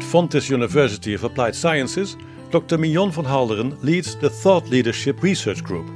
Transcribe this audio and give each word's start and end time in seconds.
At 0.00 0.06
Fontys 0.06 0.48
University 0.48 1.12
of 1.12 1.24
Applied 1.24 1.54
Sciences, 1.54 2.16
Dr. 2.50 2.78
Mignon 2.78 3.10
van 3.10 3.26
Halderen 3.26 3.76
leads 3.82 4.16
the 4.16 4.30
Thought 4.30 4.66
Leadership 4.70 5.22
Research 5.22 5.62
Group. 5.62 5.90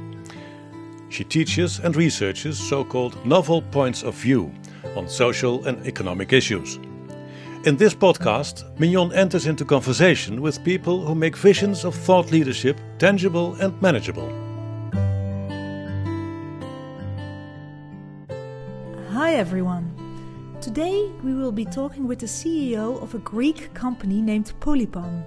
She 1.09 1.23
teaches 1.23 1.79
and 1.79 1.95
researches 1.95 2.59
so 2.59 2.85
called 2.85 3.25
novel 3.25 3.63
points 3.63 4.03
of 4.03 4.13
view 4.13 4.51
on 4.95 5.09
social 5.09 5.65
and 5.65 5.83
economic 5.87 6.33
issues. 6.33 6.75
In 7.65 7.77
this 7.77 7.95
podcast, 7.95 8.63
Mignon 8.79 9.11
enters 9.11 9.47
into 9.47 9.65
conversation 9.65 10.39
with 10.39 10.63
people 10.63 11.03
who 11.03 11.15
make 11.15 11.35
visions 11.35 11.83
of 11.83 11.95
thought 11.95 12.31
leadership 12.31 12.79
tangible 12.99 13.55
and 13.55 13.73
manageable. 13.81 14.29
Hi 19.09 19.33
everyone. 19.33 19.94
Today 20.65 21.11
we 21.23 21.35
will 21.35 21.51
be 21.51 21.63
talking 21.63 22.07
with 22.07 22.17
the 22.17 22.25
CEO 22.25 22.99
of 23.03 23.13
a 23.13 23.19
Greek 23.19 23.71
company 23.75 24.19
named 24.19 24.51
Polypon. 24.59 25.23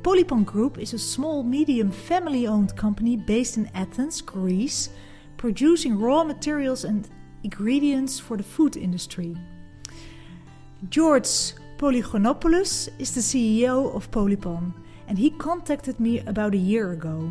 Polypon 0.00 0.46
Group 0.46 0.78
is 0.78 0.94
a 0.94 0.98
small 0.98 1.42
medium 1.42 1.90
family 1.90 2.46
owned 2.46 2.74
company 2.74 3.14
based 3.14 3.58
in 3.58 3.70
Athens, 3.74 4.22
Greece, 4.22 4.88
producing 5.36 5.98
raw 5.98 6.24
materials 6.24 6.84
and 6.84 7.06
ingredients 7.44 8.18
for 8.18 8.38
the 8.38 8.42
food 8.42 8.78
industry. 8.78 9.36
George 10.88 11.52
Polygonopoulos 11.76 12.88
is 12.98 13.14
the 13.14 13.20
CEO 13.20 13.94
of 13.94 14.10
Polypon, 14.10 14.72
and 15.06 15.18
he 15.18 15.28
contacted 15.28 16.00
me 16.00 16.20
about 16.20 16.54
a 16.54 16.64
year 16.72 16.92
ago. 16.92 17.30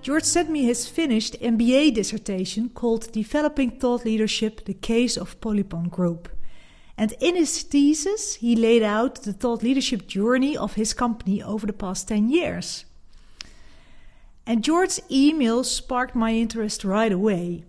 George 0.00 0.24
sent 0.24 0.48
me 0.48 0.64
his 0.64 0.88
finished 0.88 1.38
MBA 1.42 1.92
dissertation 1.92 2.70
called 2.70 3.12
Developing 3.12 3.72
Thought 3.72 4.06
Leadership 4.06 4.64
The 4.64 4.72
Case 4.72 5.18
of 5.18 5.38
Polypon 5.42 5.90
Group. 5.90 6.30
And 6.98 7.14
in 7.20 7.36
his 7.36 7.62
thesis, 7.62 8.34
he 8.34 8.56
laid 8.56 8.82
out 8.82 9.22
the 9.22 9.32
thought 9.32 9.62
leadership 9.62 10.08
journey 10.08 10.56
of 10.56 10.74
his 10.74 10.92
company 10.92 11.40
over 11.40 11.64
the 11.64 11.72
past 11.72 12.08
10 12.08 12.28
years. 12.28 12.84
And 14.44 14.64
George's 14.64 15.00
email 15.08 15.62
sparked 15.62 16.16
my 16.16 16.32
interest 16.34 16.82
right 16.82 17.12
away. 17.12 17.62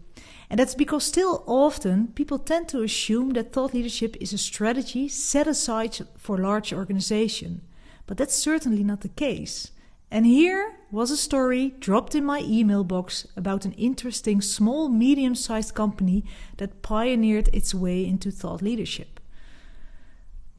And 0.50 0.59
that's 0.59 0.73
because 0.73 1.04
still 1.04 1.44
often 1.45 2.08
people 2.08 2.39
tend 2.39 2.70
to 2.70 2.81
assume 2.81 3.34
that 3.34 3.54
thought 3.54 3.76
leadership 3.76 4.17
is 4.20 4.34
a 4.34 4.38
strategy 4.39 5.08
set 5.08 5.48
aside 5.48 5.95
for 6.17 6.39
large 6.39 6.73
organization. 6.73 7.61
But 8.08 8.17
that's 8.17 8.34
certainly 8.34 8.84
not 8.84 9.02
the 9.02 9.09
case. 9.09 9.70
And 10.09 10.26
here 10.26 10.80
was 10.89 11.11
a 11.11 11.17
story 11.17 11.76
dropped 11.80 12.16
in 12.16 12.26
my 12.26 12.39
email 12.39 12.84
box 12.84 13.28
about 13.38 13.64
an 13.64 13.73
interesting 13.73 14.42
small 14.42 14.89
medium 14.89 15.36
sized 15.36 15.76
company 15.76 16.26
that 16.58 16.82
pioneered 16.82 17.48
its 17.54 17.76
way 17.76 18.04
into 18.04 18.32
thought 18.32 18.64
leadership. 18.64 19.19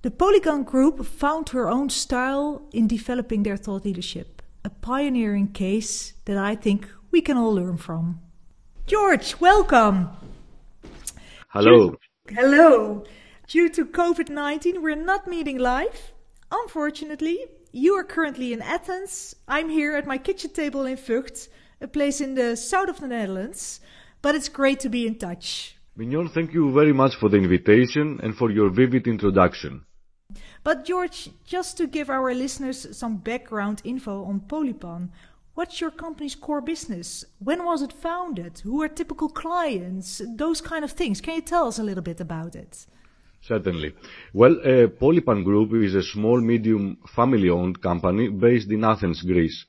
The 0.03 0.11
Polypon 0.11 0.65
Group 0.65 1.05
found 1.05 1.51
her 1.51 1.69
own 1.69 1.91
style 1.91 2.63
in 2.73 2.87
developing 2.87 3.43
their 3.43 3.59
thought 3.59 3.85
leadership, 3.85 4.41
a 4.65 4.71
pioneering 4.71 5.49
case 5.49 6.15
that 6.25 6.39
I 6.39 6.55
think 6.55 6.89
we 7.11 7.21
can 7.21 7.37
all 7.37 7.55
learn 7.55 7.77
from. 7.77 8.19
George, 8.87 9.39
welcome. 9.41 10.09
Hello. 11.49 11.97
Hello. 12.31 13.05
Due 13.47 13.69
to 13.69 13.85
COVID 13.85 14.31
19, 14.31 14.81
we're 14.81 14.97
not 14.97 15.27
meeting 15.27 15.59
live. 15.59 16.13
Unfortunately, 16.51 17.39
you 17.71 17.93
are 17.93 18.05
currently 18.05 18.55
in 18.55 18.63
Athens. 18.63 19.37
I'm 19.47 19.69
here 19.69 19.95
at 19.97 20.07
my 20.07 20.17
kitchen 20.17 20.51
table 20.51 20.87
in 20.87 20.97
Vught, 20.97 21.49
a 21.83 21.87
place 21.87 22.23
in 22.23 22.37
the 22.37 22.57
south 22.57 22.89
of 22.89 23.01
the 23.01 23.09
Netherlands. 23.09 23.81
But 24.23 24.35
it's 24.35 24.49
great 24.49 24.81
to 24.81 24.89
be 24.89 25.07
in 25.07 25.17
touch. 25.17 25.77
Mignon, 25.95 26.31
thank 26.31 26.55
you 26.55 26.73
very 26.73 26.95
much 26.95 27.17
for 27.17 27.29
the 27.29 27.37
invitation 27.37 28.19
and 28.23 28.35
for 28.35 28.51
your 28.51 28.71
vivid 28.71 29.07
introduction. 29.07 29.85
But, 30.63 30.85
George, 30.85 31.31
just 31.45 31.77
to 31.79 31.87
give 31.87 32.11
our 32.11 32.35
listeners 32.35 32.87
some 32.97 33.17
background 33.17 33.81
info 33.85 34.25
on 34.25 34.41
Polypon, 34.41 35.11
What's 35.61 35.79
your 35.79 35.91
company's 35.91 36.37
core 36.37 36.63
business? 36.63 37.25
When 37.39 37.65
was 37.65 37.83
it 37.83 37.93
founded? 37.93 38.61
Who 38.61 38.81
are 38.83 38.89
typical 38.89 39.29
clients? 39.29 40.23
Those 40.37 40.61
kind 40.61 40.85
of 40.85 40.93
things. 40.93 41.21
Can 41.21 41.35
you 41.35 41.43
tell 41.43 41.67
us 41.67 41.79
a 41.79 41.83
little 41.83 42.03
bit 42.03 42.21
about 42.21 42.55
it? 42.55 42.87
Certainly. 43.43 43.95
Well, 44.33 44.53
uh, 44.61 44.87
Polypan 45.01 45.45
Group 45.45 45.75
is 45.75 45.95
a 45.95 46.03
small, 46.03 46.41
medium, 46.41 46.99
family-owned 47.15 47.83
company 47.83 48.29
based 48.29 48.71
in 48.71 48.85
Athens, 48.85 49.23
Greece. 49.23 49.67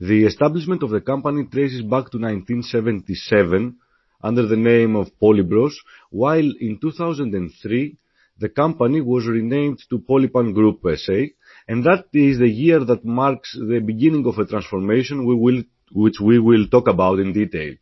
The 0.00 0.24
establishment 0.24 0.82
of 0.82 0.90
the 0.90 1.00
company 1.00 1.44
traces 1.44 1.82
back 1.82 2.10
to 2.10 2.18
1977 2.18 3.76
under 4.22 4.46
the 4.46 4.56
name 4.56 4.96
of 4.96 5.10
Polybros, 5.20 5.74
while 6.10 6.50
in 6.60 6.78
2003 6.80 7.96
the 8.38 8.48
company 8.48 9.00
was 9.00 9.26
renamed 9.26 9.80
to 9.90 9.98
Polypan 9.98 10.54
Group 10.54 10.80
SA, 10.96 11.20
and 11.66 11.84
that 11.84 12.04
is 12.12 12.38
the 12.38 12.48
year 12.48 12.84
that 12.84 13.04
marks 13.04 13.54
the 13.54 13.80
beginning 13.80 14.26
of 14.26 14.38
a 14.38 14.46
transformation 14.46 15.26
we 15.26 15.34
will, 15.34 15.62
which 15.92 16.20
we 16.20 16.38
will 16.38 16.68
talk 16.68 16.88
about 16.88 17.18
in 17.18 17.32
detail. 17.32 17.74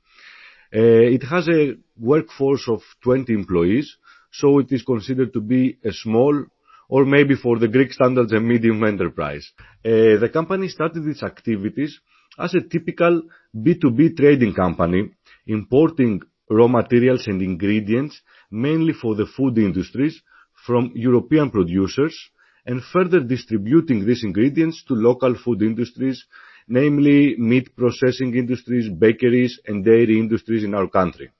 Uh, 0.74 1.06
it 1.16 1.22
has 1.22 1.48
a 1.48 1.74
workforce 1.98 2.68
of 2.68 2.80
20 3.02 3.32
employees, 3.32 3.96
so 4.32 4.58
it 4.58 4.66
is 4.70 4.82
considered 4.82 5.32
to 5.32 5.40
be 5.40 5.78
a 5.84 5.92
small 5.92 6.44
or 6.88 7.04
maybe 7.04 7.34
for 7.34 7.58
the 7.58 7.68
Greek 7.68 7.92
standards, 7.92 8.32
a 8.32 8.40
medium 8.40 8.82
enterprise. 8.84 9.50
Uh, 9.84 10.18
the 10.20 10.30
company 10.32 10.68
started 10.68 11.06
its 11.06 11.22
activities 11.22 12.00
as 12.38 12.54
a 12.54 12.60
typical 12.60 13.22
B2B 13.56 14.16
trading 14.16 14.54
company, 14.54 15.10
importing 15.46 16.20
raw 16.48 16.68
materials 16.68 17.26
and 17.26 17.42
ingredients, 17.42 18.20
mainly 18.50 18.92
for 18.92 19.14
the 19.16 19.26
food 19.26 19.58
industries, 19.58 20.22
from 20.66 20.92
European 20.94 21.50
producers, 21.50 22.14
and 22.66 22.82
further 22.82 23.20
distributing 23.20 24.04
these 24.04 24.24
ingredients 24.24 24.82
to 24.84 24.94
local 24.94 25.34
food 25.36 25.62
industries, 25.62 26.26
namely 26.66 27.36
meat 27.38 27.76
processing 27.76 28.34
industries, 28.34 28.88
bakeries, 28.88 29.60
and 29.66 29.84
dairy 29.84 30.18
industries 30.18 30.64
in 30.64 30.74
our 30.74 30.88
country. 30.88 31.30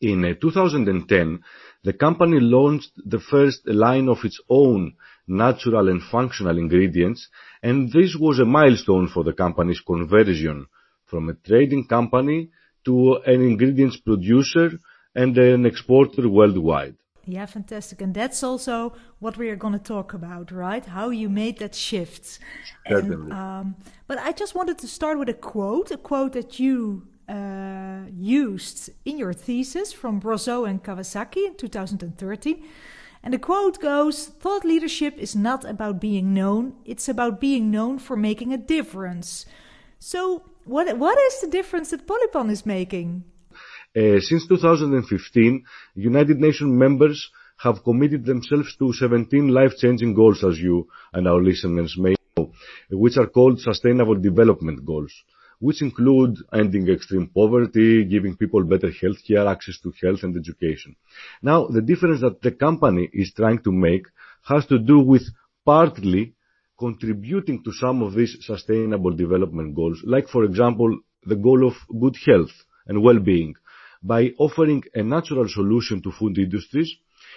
In 0.00 0.24
uh, 0.24 0.34
2010, 0.40 1.40
the 1.84 1.92
company 1.92 2.40
launched 2.40 2.90
the 3.06 3.20
first 3.20 3.60
line 3.66 4.08
of 4.08 4.18
its 4.24 4.40
own 4.48 4.94
natural 5.28 5.88
and 5.88 6.02
functional 6.02 6.58
ingredients, 6.58 7.28
and 7.62 7.90
this 7.92 8.16
was 8.18 8.40
a 8.40 8.44
milestone 8.44 9.08
for 9.08 9.22
the 9.22 9.32
company's 9.32 9.80
conversion 9.80 10.66
from 11.06 11.28
a 11.28 11.34
trading 11.34 11.86
company 11.86 12.50
to 12.84 13.16
an 13.24 13.40
ingredients 13.40 13.96
producer 13.98 14.70
and 15.14 15.38
an 15.38 15.64
exporter 15.64 16.28
worldwide. 16.28 16.96
Yeah, 17.26 17.46
fantastic. 17.46 18.00
And 18.00 18.14
that's 18.14 18.42
also 18.42 18.94
what 19.18 19.36
we 19.36 19.48
are 19.48 19.56
going 19.56 19.72
to 19.72 19.78
talk 19.78 20.12
about, 20.12 20.50
right? 20.50 20.84
How 20.84 21.10
you 21.10 21.28
made 21.28 21.58
that 21.58 21.74
shift. 21.74 22.38
Certainly. 22.86 23.14
And, 23.14 23.32
um, 23.32 23.76
but 24.06 24.18
I 24.18 24.32
just 24.32 24.54
wanted 24.54 24.78
to 24.78 24.88
start 24.88 25.18
with 25.18 25.28
a 25.28 25.34
quote, 25.34 25.90
a 25.90 25.96
quote 25.96 26.34
that 26.34 26.58
you 26.58 27.06
uh, 27.28 28.00
used 28.12 28.90
in 29.04 29.18
your 29.18 29.32
thesis 29.32 29.92
from 29.92 30.20
Brosseau 30.20 30.68
and 30.68 30.82
Kawasaki 30.82 31.46
in 31.46 31.54
2013. 31.54 32.62
And 33.22 33.32
the 33.32 33.38
quote 33.38 33.80
goes 33.80 34.26
Thought 34.26 34.66
leadership 34.66 35.16
is 35.16 35.34
not 35.34 35.64
about 35.64 36.00
being 36.00 36.34
known, 36.34 36.74
it's 36.84 37.08
about 37.08 37.40
being 37.40 37.70
known 37.70 37.98
for 37.98 38.16
making 38.16 38.52
a 38.52 38.58
difference. 38.58 39.46
So, 39.98 40.42
what, 40.64 40.98
what 40.98 41.18
is 41.18 41.40
the 41.40 41.46
difference 41.46 41.90
that 41.90 42.06
Polypon 42.06 42.50
is 42.50 42.66
making? 42.66 43.24
Uh, 43.96 44.18
since 44.18 44.46
2015, 44.48 45.64
United 45.94 46.40
Nations 46.40 46.72
members 46.72 47.30
have 47.58 47.84
committed 47.84 48.24
themselves 48.24 48.74
to 48.76 48.92
17 48.92 49.46
life-changing 49.48 50.14
goals, 50.14 50.42
as 50.42 50.58
you 50.58 50.88
and 51.12 51.28
our 51.28 51.40
listeners 51.40 51.94
may 51.96 52.16
know, 52.36 52.50
which 52.90 53.16
are 53.16 53.28
called 53.28 53.60
Sustainable 53.60 54.16
Development 54.16 54.84
Goals, 54.84 55.12
which 55.60 55.80
include 55.80 56.36
ending 56.52 56.88
extreme 56.88 57.28
poverty, 57.28 58.04
giving 58.04 58.36
people 58.36 58.64
better 58.64 58.90
health 58.90 59.18
care, 59.26 59.46
access 59.46 59.78
to 59.80 59.92
health 60.02 60.24
and 60.24 60.36
education. 60.36 60.96
Now, 61.40 61.68
the 61.68 61.80
difference 61.80 62.20
that 62.22 62.42
the 62.42 62.50
company 62.50 63.08
is 63.12 63.32
trying 63.32 63.62
to 63.62 63.70
make 63.70 64.06
has 64.42 64.66
to 64.66 64.78
do 64.80 64.98
with 64.98 65.22
partly 65.64 66.34
contributing 66.76 67.62
to 67.62 67.72
some 67.72 68.02
of 68.02 68.14
these 68.14 68.36
sustainable 68.40 69.12
development 69.12 69.76
goals, 69.76 70.02
like, 70.04 70.28
for 70.28 70.42
example, 70.42 70.98
the 71.24 71.36
goal 71.36 71.64
of 71.64 71.74
good 72.00 72.16
health 72.26 72.50
and 72.86 73.00
well-being, 73.00 73.54
by 74.04 74.30
offering 74.38 74.82
a 74.94 75.02
natural 75.02 75.48
solution 75.48 76.02
to 76.02 76.12
food 76.12 76.36
industries 76.38 76.90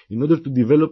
in 0.10 0.22
order 0.22 0.38
to 0.38 0.50
develop 0.50 0.92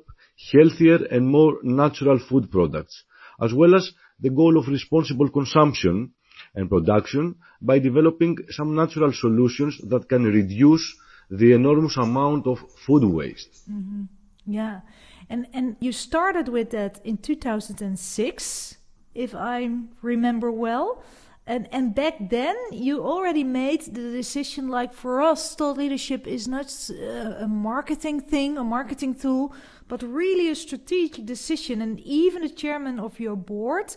healthier 0.51 0.99
and 1.11 1.27
more 1.27 1.59
natural 1.63 2.17
food 2.17 2.49
products, 2.49 3.03
as 3.41 3.53
well 3.53 3.75
as 3.75 3.91
the 4.19 4.29
goal 4.29 4.57
of 4.57 4.67
responsible 4.67 5.29
consumption 5.29 6.11
and 6.55 6.69
production 6.69 7.35
by 7.61 7.77
developing 7.79 8.37
some 8.49 8.73
natural 8.73 9.11
solutions 9.13 9.77
that 9.89 10.07
can 10.07 10.23
reduce 10.23 10.95
the 11.29 11.53
enormous 11.53 11.97
amount 11.97 12.47
of 12.47 12.57
food 12.85 13.03
waste. 13.03 13.69
Mm-hmm. 13.69 14.03
Yeah, 14.47 14.81
and 15.29 15.47
and 15.53 15.75
you 15.79 15.91
started 15.91 16.47
with 16.49 16.69
that 16.69 17.01
in 17.03 17.17
2006, 17.17 18.77
if 19.15 19.33
I 19.33 19.69
remember 20.01 20.51
well. 20.51 21.03
And 21.47 21.67
and 21.71 21.93
back 21.93 22.15
then 22.29 22.55
you 22.71 23.03
already 23.03 23.43
made 23.43 23.81
the 23.81 24.11
decision 24.11 24.67
like 24.67 24.93
for 24.93 25.21
us 25.21 25.55
thought 25.55 25.77
leadership 25.77 26.25
is 26.25 26.47
not 26.47 26.67
uh, 26.89 27.43
a 27.43 27.47
marketing 27.47 28.19
thing 28.19 28.57
a 28.57 28.63
marketing 28.63 29.13
tool 29.13 29.53
but 29.87 30.01
really 30.01 30.49
a 30.49 30.55
strategic 30.55 31.25
decision. 31.25 31.81
And 31.81 31.99
even 32.01 32.41
the 32.41 32.49
chairman 32.49 32.99
of 32.99 33.19
your 33.19 33.35
board 33.35 33.95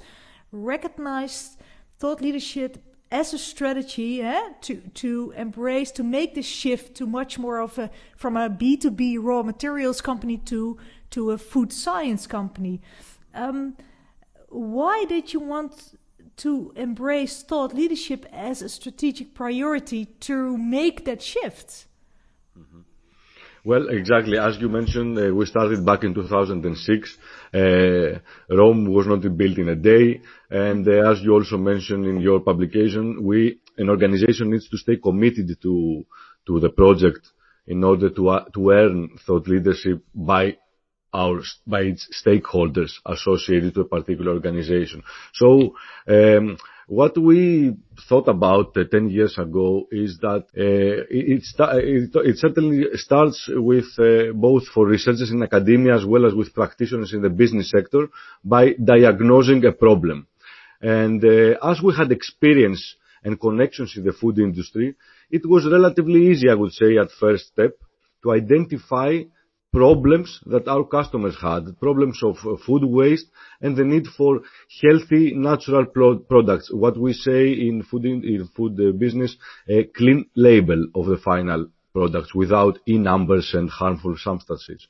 recognized 0.53 1.59
thought 1.99 2.21
leadership 2.21 2.79
as 3.11 3.33
a 3.33 3.39
strategy 3.39 4.21
eh, 4.21 4.49
to 4.61 4.77
to 4.95 5.33
embrace 5.37 5.91
to 5.93 6.03
make 6.03 6.35
this 6.35 6.47
shift 6.47 6.95
to 6.95 7.07
much 7.07 7.39
more 7.39 7.59
of 7.59 7.79
a 7.79 7.91
from 8.17 8.37
a 8.37 8.51
b2b 8.51 9.17
raw 9.19 9.43
materials 9.43 10.03
company 10.03 10.37
to 10.37 10.77
to 11.11 11.31
a 11.31 11.39
food 11.39 11.73
science 11.73 12.27
company. 12.27 12.83
Um, 13.35 13.77
why 14.51 15.07
did 15.09 15.33
you 15.33 15.41
want 15.41 15.98
to 16.39 16.73
embrace 16.77 17.43
thought 17.43 17.75
leadership 17.75 18.27
as 18.33 18.63
a 18.63 18.69
strategic 18.69 19.35
priority 19.35 20.07
to 20.21 20.57
make 20.57 21.05
that 21.05 21.23
shift? 21.23 21.87
Mm-hmm. 22.59 22.81
Well, 23.65 23.89
exactly. 23.89 24.39
As 24.39 24.57
you 24.61 24.69
mentioned, 24.69 25.19
uh, 25.19 25.35
we 25.35 25.45
started 25.47 25.85
back 25.85 26.05
in 26.05 26.15
2006. 26.15 27.19
Uh, 27.53 28.19
Rome 28.49 28.87
was 28.87 29.07
not 29.07 29.21
built 29.37 29.59
in 29.59 29.69
a 29.69 29.77
day. 29.77 30.21
And 30.51 30.87
uh, 30.87 31.11
as 31.11 31.21
you 31.23 31.35
also 31.35 31.59
mentioned 31.59 32.07
in 32.07 32.21
your 32.21 32.41
publication, 32.41 33.23
we, 33.23 33.61
an 33.77 33.91
organization 33.91 34.51
needs 34.51 34.69
to 34.71 34.79
stay 34.79 34.97
committed 34.97 35.61
to, 35.61 36.07
to 36.47 36.61
the 36.61 36.71
project 36.71 37.31
in 37.67 37.85
order 37.85 38.11
to, 38.11 38.29
uh, 38.31 38.45
to 38.55 38.71
earn 38.71 39.11
thought 39.27 39.47
leadership 39.49 40.03
by 40.15 40.57
by 41.13 41.81
its 41.81 42.09
stakeholders 42.25 42.93
associated 43.07 43.75
to 43.75 43.81
a 43.83 43.89
particular 43.89 44.33
organization. 44.33 45.03
So, 45.35 45.75
um, 46.07 46.59
what 46.89 47.19
we 47.19 47.77
thought 48.09 48.29
about 48.29 48.75
uh, 48.75 48.85
10 48.91 49.11
years 49.11 49.37
ago 49.37 49.87
is 49.91 50.19
that 50.21 50.47
uh, 50.57 51.05
it, 51.11 51.45
it, 51.61 52.11
it, 52.15 52.39
certainly 52.39 52.87
starts 52.95 53.47
with 53.53 53.85
uh, 53.99 54.33
both 54.33 54.67
for 54.69 54.87
researchers 54.87 55.31
in 55.31 55.43
academia 55.43 55.97
as 55.97 56.07
well 56.07 56.25
as 56.25 56.33
with 56.33 56.55
practitioners 56.55 57.13
in 57.13 57.21
the 57.21 57.29
business 57.29 57.71
sector 57.71 58.09
by 58.43 58.73
diagnosing 58.83 59.63
a 59.67 59.73
problem. 59.73 60.27
And 60.81 61.23
uh, 61.23 61.59
as 61.63 61.83
we 61.83 61.95
had 61.95 62.11
experience 62.11 62.97
and 63.23 63.39
connections 63.39 63.95
in 63.95 64.05
the 64.05 64.15
food 64.15 64.39
industry, 64.39 64.95
it 65.31 65.45
was 65.45 65.67
relatively 65.71 66.29
easy, 66.31 66.49
I 66.49 66.55
would 66.55 66.73
say, 66.73 66.97
at 66.97 67.11
first 67.11 67.49
step 67.49 67.73
to 68.23 68.33
identify 68.33 69.19
problems 69.73 70.41
that 70.47 70.67
our 70.67 70.85
customers 70.85 71.37
had, 71.41 71.79
problems 71.81 72.21
of 72.23 72.37
uh, 72.45 72.57
food 72.67 72.85
waste 72.85 73.27
and 73.61 73.77
the 73.77 73.85
need 73.85 74.07
for 74.07 74.41
healthy 74.83 75.35
natural 75.35 75.87
products, 75.87 76.71
what 76.73 76.97
we 76.99 77.13
say 77.13 77.53
in 77.53 77.83
food 77.83 78.05
in 78.05 78.49
food 78.57 78.79
uh, 78.81 78.93
business, 78.93 79.37
a 79.69 79.85
clean 79.85 80.27
label 80.35 80.87
of 80.95 81.07
the 81.07 81.19
final 81.19 81.69
products 81.93 82.35
without 82.35 82.79
e-numbers 82.87 83.51
and 83.55 83.69
harmful 83.69 84.17
substances. 84.17 84.87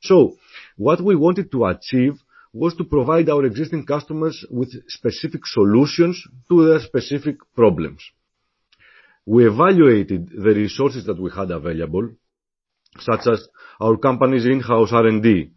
So, 0.00 0.36
What 0.76 1.00
we 1.00 1.16
wanted 1.16 1.50
to 1.52 1.66
achieve 1.66 2.14
was 2.52 2.74
to 2.76 2.84
provide 2.84 3.28
our 3.28 3.44
existing 3.44 3.86
customers 3.86 4.44
with 4.50 4.70
specific 4.88 5.46
solutions 5.46 6.22
to 6.48 6.66
their 6.66 6.80
specific 6.80 7.36
problems. 7.54 8.02
We 9.24 9.46
evaluated 9.46 10.30
the 10.30 10.54
resources 10.54 11.04
that 11.06 11.20
we 11.20 11.30
had 11.30 11.50
available, 11.50 12.10
such 12.98 13.26
as 13.26 13.48
our 13.80 13.96
company's 13.96 14.46
in-house 14.46 14.92
R&D, 14.92 15.50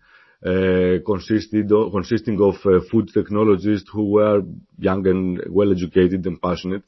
uh, 0.46 1.00
consisting 1.06 2.40
of 2.42 2.56
uh, 2.66 2.80
food 2.92 3.10
technologists 3.14 3.90
who 3.92 4.12
were 4.12 4.42
young 4.78 5.08
and 5.08 5.42
well-educated 5.50 6.26
and 6.26 6.42
passionate, 6.42 6.84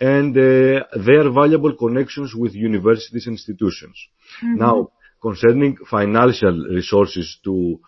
and 0.00 0.36
uh, 0.36 0.84
their 0.96 1.30
valuable 1.30 1.76
connections 1.76 2.34
with 2.34 2.54
universities 2.54 3.26
and 3.26 3.34
institutions. 3.34 3.96
Mm-hmm. 4.42 4.56
Now, 4.56 4.92
concerning 5.20 5.76
financial 5.90 6.66
resources 6.70 7.38
to 7.44 7.78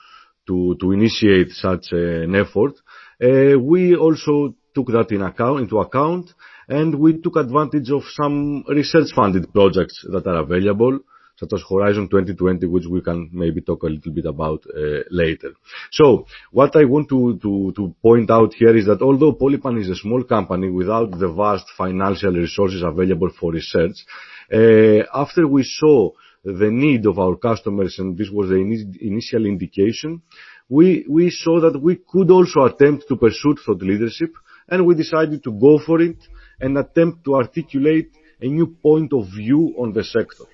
initiate 0.93 1.51
such 1.51 1.93
an 1.93 2.35
effort, 2.35 2.75
we 3.21 3.97
also 3.97 4.55
took 4.75 4.89
that 4.89 5.11
into 5.11 5.79
account, 5.79 6.35
and 6.69 6.95
we 6.97 7.21
took 7.21 7.37
advantage 7.37 7.91
of 7.91 8.03
some 8.13 8.65
research-funded 8.69 9.53
projects 9.53 10.05
that 10.13 10.27
are 10.27 10.41
available, 10.41 11.01
as 11.53 11.63
Horizon 11.69 12.09
2020, 12.09 12.67
which 12.67 12.87
we 12.87 13.01
can 13.01 13.29
maybe 13.33 13.61
talk 13.61 13.83
a 13.83 13.87
little 13.87 14.13
bit 14.13 14.27
about 14.27 14.65
uh, 14.67 15.03
later. 15.11 15.53
So 15.91 16.27
what 16.51 16.77
I 16.77 16.85
want 16.85 17.09
to 17.11 17.39
to 17.75 17.95
point 18.03 18.31
out 18.31 18.55
here 18.55 18.77
is 18.77 18.87
that 18.87 19.03
although 19.03 19.33
Polypan 19.33 19.81
is 19.81 19.91
a 19.91 19.97
small 19.97 20.23
company 20.25 20.71
without 20.71 21.11
the 21.19 21.29
vast 21.29 21.67
financial 21.77 22.33
resources 22.33 22.83
available 22.83 23.31
for 23.39 23.53
research, 23.53 23.97
uh, 24.53 25.03
after 25.13 25.47
we 25.47 25.63
saw 25.63 26.11
the 26.45 26.71
need 26.71 27.07
of 27.07 27.19
our 27.19 27.37
customers, 27.37 27.99
and 27.99 28.19
this 28.19 28.29
was 28.31 28.51
the 28.51 28.57
initial 29.01 29.47
indication, 29.47 30.21
we, 30.69 31.05
we 31.09 31.31
saw 31.31 31.61
that 31.61 31.81
we 31.81 31.97
could 31.97 32.31
also 32.31 32.65
attempt 32.65 33.09
to 33.09 33.17
pursue 33.17 33.57
thought 33.65 33.83
leadership, 33.83 34.31
and 34.69 34.85
we 34.87 34.95
decided 34.95 35.43
to 35.45 35.53
go 35.53 35.79
for 35.79 36.01
it 36.01 36.17
and 36.61 36.77
attempt 36.77 37.25
to 37.25 37.37
articulate 37.37 38.11
a 38.41 38.47
new 38.47 38.67
point 38.67 39.13
of 39.13 39.27
view 39.29 39.75
on 39.79 39.93
the 39.93 40.05
sector. 40.05 40.45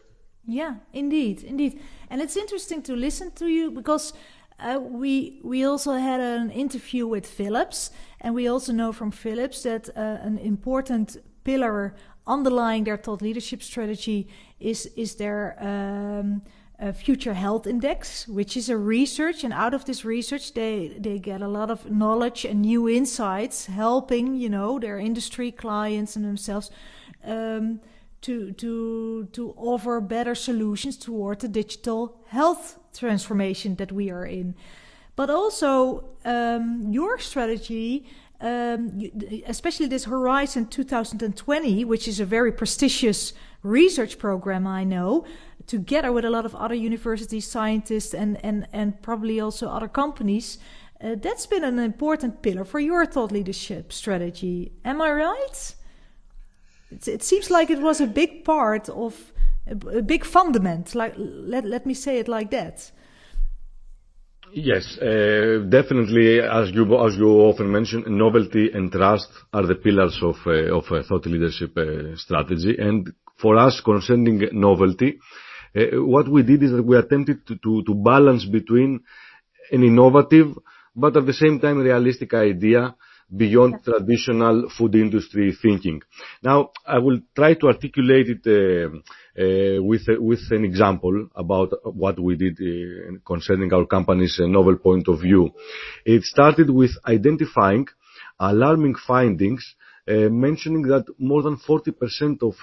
Yeah, 0.45 0.77
indeed, 0.93 1.43
indeed. 1.43 1.81
And 2.09 2.21
it's 2.21 2.37
interesting 2.37 2.83
to 2.83 2.97
listen 2.97 3.31
to 3.33 3.47
you 3.47 3.71
because 3.71 4.13
uh, 4.59 4.79
we 4.81 5.41
we 5.43 5.65
also 5.65 5.93
had 5.93 6.21
an 6.21 6.51
interview 6.51 7.07
with 7.07 7.27
Philips, 7.27 7.91
and 8.21 8.35
we 8.35 8.49
also 8.49 8.73
know 8.73 8.93
from 8.93 9.11
Philips 9.11 9.63
that 9.63 9.89
uh, 9.97 10.27
an 10.27 10.39
important 10.39 11.17
pillar 11.45 11.95
underlying 12.27 12.85
their 12.85 12.97
thought 12.97 13.23
leadership 13.23 13.63
strategy 13.63 14.29
is 14.59 14.87
is 14.97 15.15
their 15.15 15.57
um, 15.61 16.43
uh, 16.81 16.93
future 16.93 17.35
health 17.35 17.67
index, 17.67 18.27
which 18.29 18.57
is 18.57 18.69
a 18.69 18.77
research, 18.77 19.45
and 19.45 19.53
out 19.53 19.75
of 19.75 19.85
this 19.85 20.05
research, 20.05 20.53
they 20.55 20.97
they 20.99 21.19
get 21.19 21.43
a 21.43 21.49
lot 21.49 21.71
of 21.71 21.91
knowledge 21.91 22.45
and 22.45 22.63
new 22.63 22.89
insights, 22.89 23.67
helping 23.67 24.35
you 24.35 24.49
know 24.49 24.79
their 24.79 24.99
industry 24.99 25.53
clients 25.53 26.17
and 26.17 26.25
themselves. 26.25 26.71
Um, 27.25 27.81
to 28.23 28.53
to 28.53 29.29
to 29.33 29.55
offer 29.57 30.01
better 30.01 30.35
solutions 30.35 30.97
toward 30.97 31.41
the 31.41 31.49
digital 31.49 32.21
health 32.29 32.79
transformation 32.95 33.77
that 33.77 33.93
we 33.93 34.11
are 34.11 34.27
in. 34.27 34.55
But 35.17 35.31
also 35.31 36.05
um, 36.25 36.87
your 36.91 37.19
strategy, 37.19 38.07
um, 38.41 39.03
especially 39.47 39.87
this 39.87 40.05
Horizon 40.05 40.67
2020, 40.67 41.85
which 41.85 42.09
is 42.09 42.21
a 42.21 42.25
very 42.25 42.53
prestigious 42.53 43.33
research 43.63 44.19
program, 44.19 44.67
I 44.67 44.85
know, 44.85 45.27
together 45.67 46.13
with 46.13 46.25
a 46.25 46.31
lot 46.31 46.47
of 46.47 46.55
other 46.55 46.75
university 46.75 47.41
scientists, 47.41 48.15
and 48.15 48.43
and 48.45 48.67
and 48.73 49.01
probably 49.03 49.41
also 49.41 49.69
other 49.69 49.89
companies. 49.89 50.59
Uh, 51.03 51.15
that's 51.15 51.47
been 51.47 51.65
an 51.65 51.79
important 51.79 52.43
pillar 52.43 52.65
for 52.65 52.79
your 52.79 53.07
thought 53.07 53.33
leadership 53.33 53.91
strategy. 53.91 54.73
Am 54.85 55.01
I 55.01 55.11
right? 55.13 55.75
It, 56.91 57.09
it 57.09 57.23
seems 57.23 57.51
like 57.51 57.71
it 57.71 57.81
was 57.81 58.01
a 58.01 58.07
big 58.07 58.45
part 58.45 58.89
of 58.89 59.15
a, 59.67 59.99
a 59.99 60.03
big 60.03 60.25
fundament. 60.25 60.95
Like 60.95 61.15
let 61.17 61.65
let 61.65 61.87
me 61.87 61.95
say 61.95 62.19
it 62.19 62.29
like 62.29 62.51
that. 62.51 62.91
Yes, 64.53 64.99
uh, 64.99 65.65
definitely. 65.69 66.41
As 66.41 66.71
you 66.73 66.85
as 67.07 67.17
you 67.17 67.29
often 67.29 67.71
mention, 67.71 68.05
novelty 68.07 68.71
and 68.73 68.91
trust 68.91 69.29
are 69.53 69.67
the 69.67 69.77
pillars 69.77 70.19
of 70.23 70.37
uh, 70.47 70.77
of 70.77 70.85
a 70.91 71.03
thought 71.03 71.27
leadership 71.27 71.77
uh, 71.77 72.17
strategy. 72.17 72.77
And 72.79 73.13
for 73.39 73.57
us, 73.57 73.81
concerning 73.81 74.49
novelty, 74.53 75.19
uh, 75.77 76.03
what 76.05 76.29
we 76.29 76.43
did 76.43 76.63
is 76.63 76.73
that 76.73 76.83
we 76.83 76.97
attempted 76.97 77.47
to, 77.47 77.57
to, 77.57 77.83
to 77.85 77.95
balance 77.95 78.45
between 78.45 79.01
an 79.71 79.85
innovative 79.85 80.57
but 80.95 81.17
at 81.17 81.27
the 81.27 81.33
same 81.33 81.61
time 81.61 81.79
realistic 81.79 82.35
idea 82.35 82.95
beyond 83.35 83.85
traditional 83.85 84.69
food 84.77 84.95
industry 84.95 85.57
thinking. 85.63 86.03
Now, 86.43 86.71
I 86.87 86.99
will 86.99 87.21
try 87.35 87.55
to 87.55 87.67
articulate 87.69 88.27
it 88.29 88.47
uh, 88.47 88.97
uh, 89.41 89.83
with 89.83 90.03
an 90.51 90.65
example 90.65 91.29
about 91.35 91.73
what 91.85 92.19
we 92.19 92.37
did 92.37 92.59
uh, 92.61 93.19
concerning 93.25 93.73
our 93.73 93.87
company's 93.87 94.37
novel 94.41 94.77
point 94.77 95.09
of 95.09 95.21
view. 95.21 95.51
It 96.05 96.25
started 96.25 96.71
with 96.71 96.91
identifying 97.07 97.87
alarming 98.39 98.95
findings, 99.07 99.77
mentioning 100.09 100.83
that 100.83 101.05
more 101.19 101.43
than 101.43 101.57
40% 101.57 102.43
of 102.43 102.57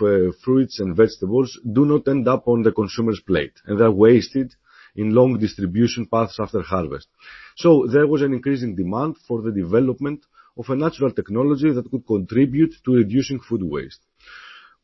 fruits 0.44 0.80
and 0.80 0.98
vegetables 0.98 1.58
do 1.72 1.86
not 1.86 2.08
end 2.08 2.28
up 2.28 2.48
on 2.48 2.64
the 2.64 2.72
consumer's 2.72 3.22
plate, 3.26 3.54
and 3.66 3.80
they're 3.80 3.92
wasted 3.92 4.54
in 4.96 5.14
long 5.14 5.38
distribution 5.38 6.08
paths 6.08 6.40
after 6.40 6.62
harvest. 6.62 7.08
So 7.56 7.88
There 7.88 8.08
was 8.08 8.24
an 8.24 8.34
increasing 8.34 8.76
demand 8.76 9.18
for 9.28 9.42
the 9.44 9.52
development 9.52 10.26
of 10.58 10.70
a 10.70 10.76
natural 10.76 11.12
technology 11.12 11.72
that 11.72 11.90
could 11.90 12.06
contribute 12.06 12.74
to 12.84 12.94
reducing 12.94 13.40
food 13.40 13.62
waste. 13.64 14.02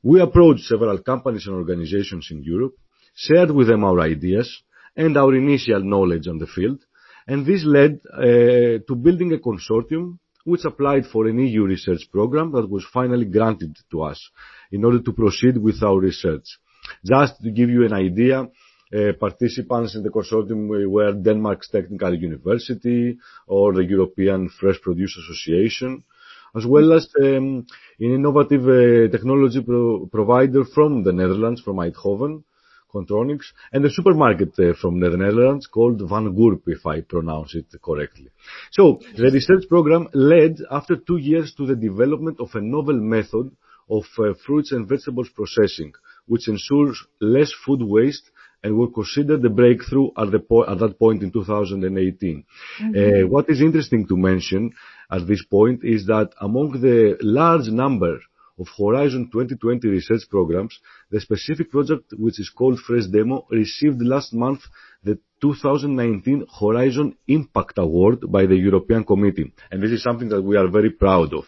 We 0.02 0.22
approached 0.22 0.66
several 0.66 0.98
companies 1.00 1.48
and 1.48 1.56
organizations 1.56 2.28
in 2.32 2.44
Europe, 2.44 2.76
shared 3.16 3.52
with 3.52 3.68
them 3.68 3.84
our 3.84 4.00
ideas 4.02 4.64
and 4.96 5.18
our 5.18 5.34
initial 5.36 5.82
knowledge 5.82 6.28
on 6.28 6.38
the 6.40 6.48
field, 6.48 6.80
and 7.28 7.46
this 7.46 7.64
led 7.64 8.02
uh, 8.14 8.84
to 8.88 8.96
building 8.96 9.34
a 9.34 9.38
consortium 9.38 10.20
which 10.44 10.66
applied 10.66 11.06
for 11.06 11.28
an 11.28 11.40
EU 11.40 11.64
research 11.64 12.10
program 12.12 12.52
that 12.52 12.70
was 12.70 12.86
finally 12.94 13.26
granted 13.26 13.78
to 13.92 14.02
us 14.04 14.30
in 14.72 14.84
order 14.84 15.02
to 15.02 15.14
proceed 15.14 15.58
with 15.58 15.82
our 15.82 15.98
research. 15.98 16.60
Just 17.06 17.42
to 17.42 17.50
give 17.50 17.70
you 17.70 17.86
an 17.86 17.94
idea, 17.94 18.46
participants 19.20 19.96
in 19.96 20.04
the 20.04 20.10
consortium 20.10 20.68
were 20.68 21.14
Denmark's 21.14 21.70
Technical 21.70 22.14
University 22.14 23.18
or 23.48 23.74
the 23.74 23.84
European 23.84 24.50
Fresh 24.50 24.82
Produce 24.82 25.18
Association, 25.18 26.04
as 26.56 26.66
well 26.66 26.94
as 26.94 27.08
um, 27.20 27.66
an 28.00 28.14
innovative 28.14 28.64
uh, 28.68 29.12
technology 29.12 29.62
pro 29.62 30.06
provider 30.06 30.64
from 30.66 31.04
the 31.04 31.12
Netherlands, 31.12 31.62
from 31.62 31.78
Eindhoven, 31.78 32.44
Contronics, 32.94 33.48
and 33.72 33.84
a 33.84 33.90
supermarket 33.90 34.54
uh, 34.60 34.74
from 34.80 35.00
the 35.00 35.10
Netherlands 35.10 35.66
called 35.66 36.00
Van 36.08 36.36
Goorp, 36.36 36.62
if 36.68 36.86
I 36.86 37.02
pronounce 37.02 37.56
it 37.56 37.66
correctly. 37.82 38.30
So 38.72 39.00
the 39.18 39.32
research 39.32 39.68
program 39.68 40.10
led 40.14 40.58
after 40.70 40.96
two 40.96 41.18
years 41.18 41.56
to 41.56 41.66
the 41.66 41.76
development 41.76 42.40
of 42.40 42.52
a 42.54 42.62
novel 42.62 43.00
method 43.00 43.50
of 43.90 44.04
uh, 44.20 44.34
fruits 44.46 44.72
and 44.72 44.88
vegetables 44.88 45.30
processing, 45.30 45.94
which 46.28 46.48
ensures 46.48 47.04
less 47.20 47.52
food 47.66 47.82
waste 47.82 48.30
and 48.64 48.78
were 48.78 48.90
considered 48.90 49.44
a 49.46 49.50
breakthrough 49.50 50.10
at, 50.18 50.32
the 50.32 50.40
po 50.40 50.66
at 50.66 50.80
that 50.80 50.98
point 50.98 51.22
in 51.22 51.32
2018. 51.32 52.44
Mm-hmm. 52.82 53.26
Uh, 53.26 53.28
what 53.28 53.50
is 53.50 53.62
interesting 53.62 54.08
to 54.08 54.16
mention 54.16 54.72
at 55.12 55.28
this 55.28 55.44
point 55.44 55.84
is 55.84 56.06
that 56.08 56.30
among 56.40 56.82
the 56.82 57.18
large 57.22 57.68
number 57.68 58.20
of 58.60 58.68
Horizon 58.78 59.30
2020 59.32 59.88
research 59.88 60.30
programs, 60.30 60.80
the 61.10 61.20
specific 61.20 61.72
project, 61.72 62.14
which 62.18 62.40
is 62.40 62.50
called 62.50 62.80
Fresh 62.80 63.08
Demo, 63.08 63.48
received 63.50 64.02
last 64.02 64.34
month 64.34 64.62
the 65.04 65.18
2019 65.42 66.46
Horizon 66.60 67.18
Impact 67.28 67.78
Award 67.78 68.32
by 68.32 68.46
the 68.46 68.56
European 68.56 69.04
Committee. 69.04 69.52
And 69.72 69.82
this 69.82 69.92
is 69.92 70.04
something 70.04 70.30
that 70.30 70.42
we 70.42 70.56
are 70.56 70.68
very 70.68 70.92
proud 70.92 71.34
of. 71.34 71.46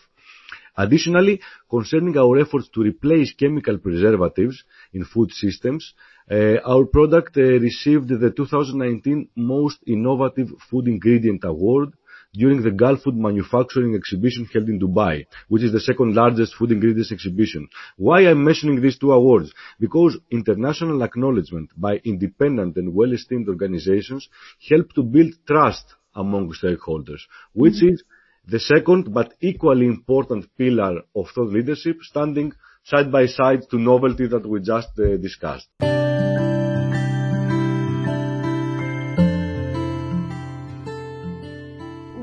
Additionally, 0.77 1.39
concerning 1.69 2.17
our 2.17 2.37
efforts 2.39 2.69
to 2.73 2.81
replace 2.81 3.33
chemical 3.33 3.77
preservatives 3.77 4.63
in 4.93 5.05
food 5.05 5.31
systems, 5.31 5.93
uh, 6.29 6.57
our 6.65 6.85
product 6.85 7.37
uh, 7.37 7.41
received 7.41 8.09
the 8.09 8.31
2019 8.31 9.29
Most 9.35 9.79
Innovative 9.87 10.49
Food 10.69 10.87
Ingredient 10.87 11.43
Award 11.43 11.93
during 12.33 12.61
the 12.61 12.71
Gulfood 12.71 13.15
Manufacturing 13.15 13.95
Exhibition 13.95 14.47
held 14.51 14.67
in 14.69 14.79
Dubai, 14.79 15.25
which 15.47 15.63
is 15.63 15.71
the 15.71 15.79
second 15.79 16.15
largest 16.15 16.55
food 16.55 16.71
ingredients 16.71 17.11
exhibition. 17.11 17.67
Why 17.97 18.27
I'm 18.27 18.43
mentioning 18.43 18.81
these 18.81 18.97
two 18.97 19.11
awards? 19.13 19.53
Because 19.79 20.17
international 20.31 21.01
acknowledgement 21.03 21.69
by 21.77 22.01
independent 22.03 22.75
and 22.77 22.93
well-esteemed 22.93 23.47
organizations 23.47 24.27
help 24.69 24.93
to 24.93 25.03
build 25.03 25.33
trust 25.47 25.85
among 26.15 26.51
stakeholders, 26.51 27.21
which 27.53 27.75
mm-hmm. 27.75 27.93
is 27.93 28.03
the 28.47 28.59
second 28.59 29.13
but 29.13 29.33
equally 29.41 29.85
important 29.85 30.45
pillar 30.57 31.01
of 31.15 31.29
thought 31.29 31.51
leadership, 31.51 31.97
standing 32.01 32.51
side 32.83 33.11
by 33.11 33.25
side 33.25 33.61
to 33.71 33.79
novelty 33.79 34.27
that 34.27 34.45
we 34.45 34.59
just 34.61 34.99
uh, 34.99 35.17
discussed. 35.17 35.69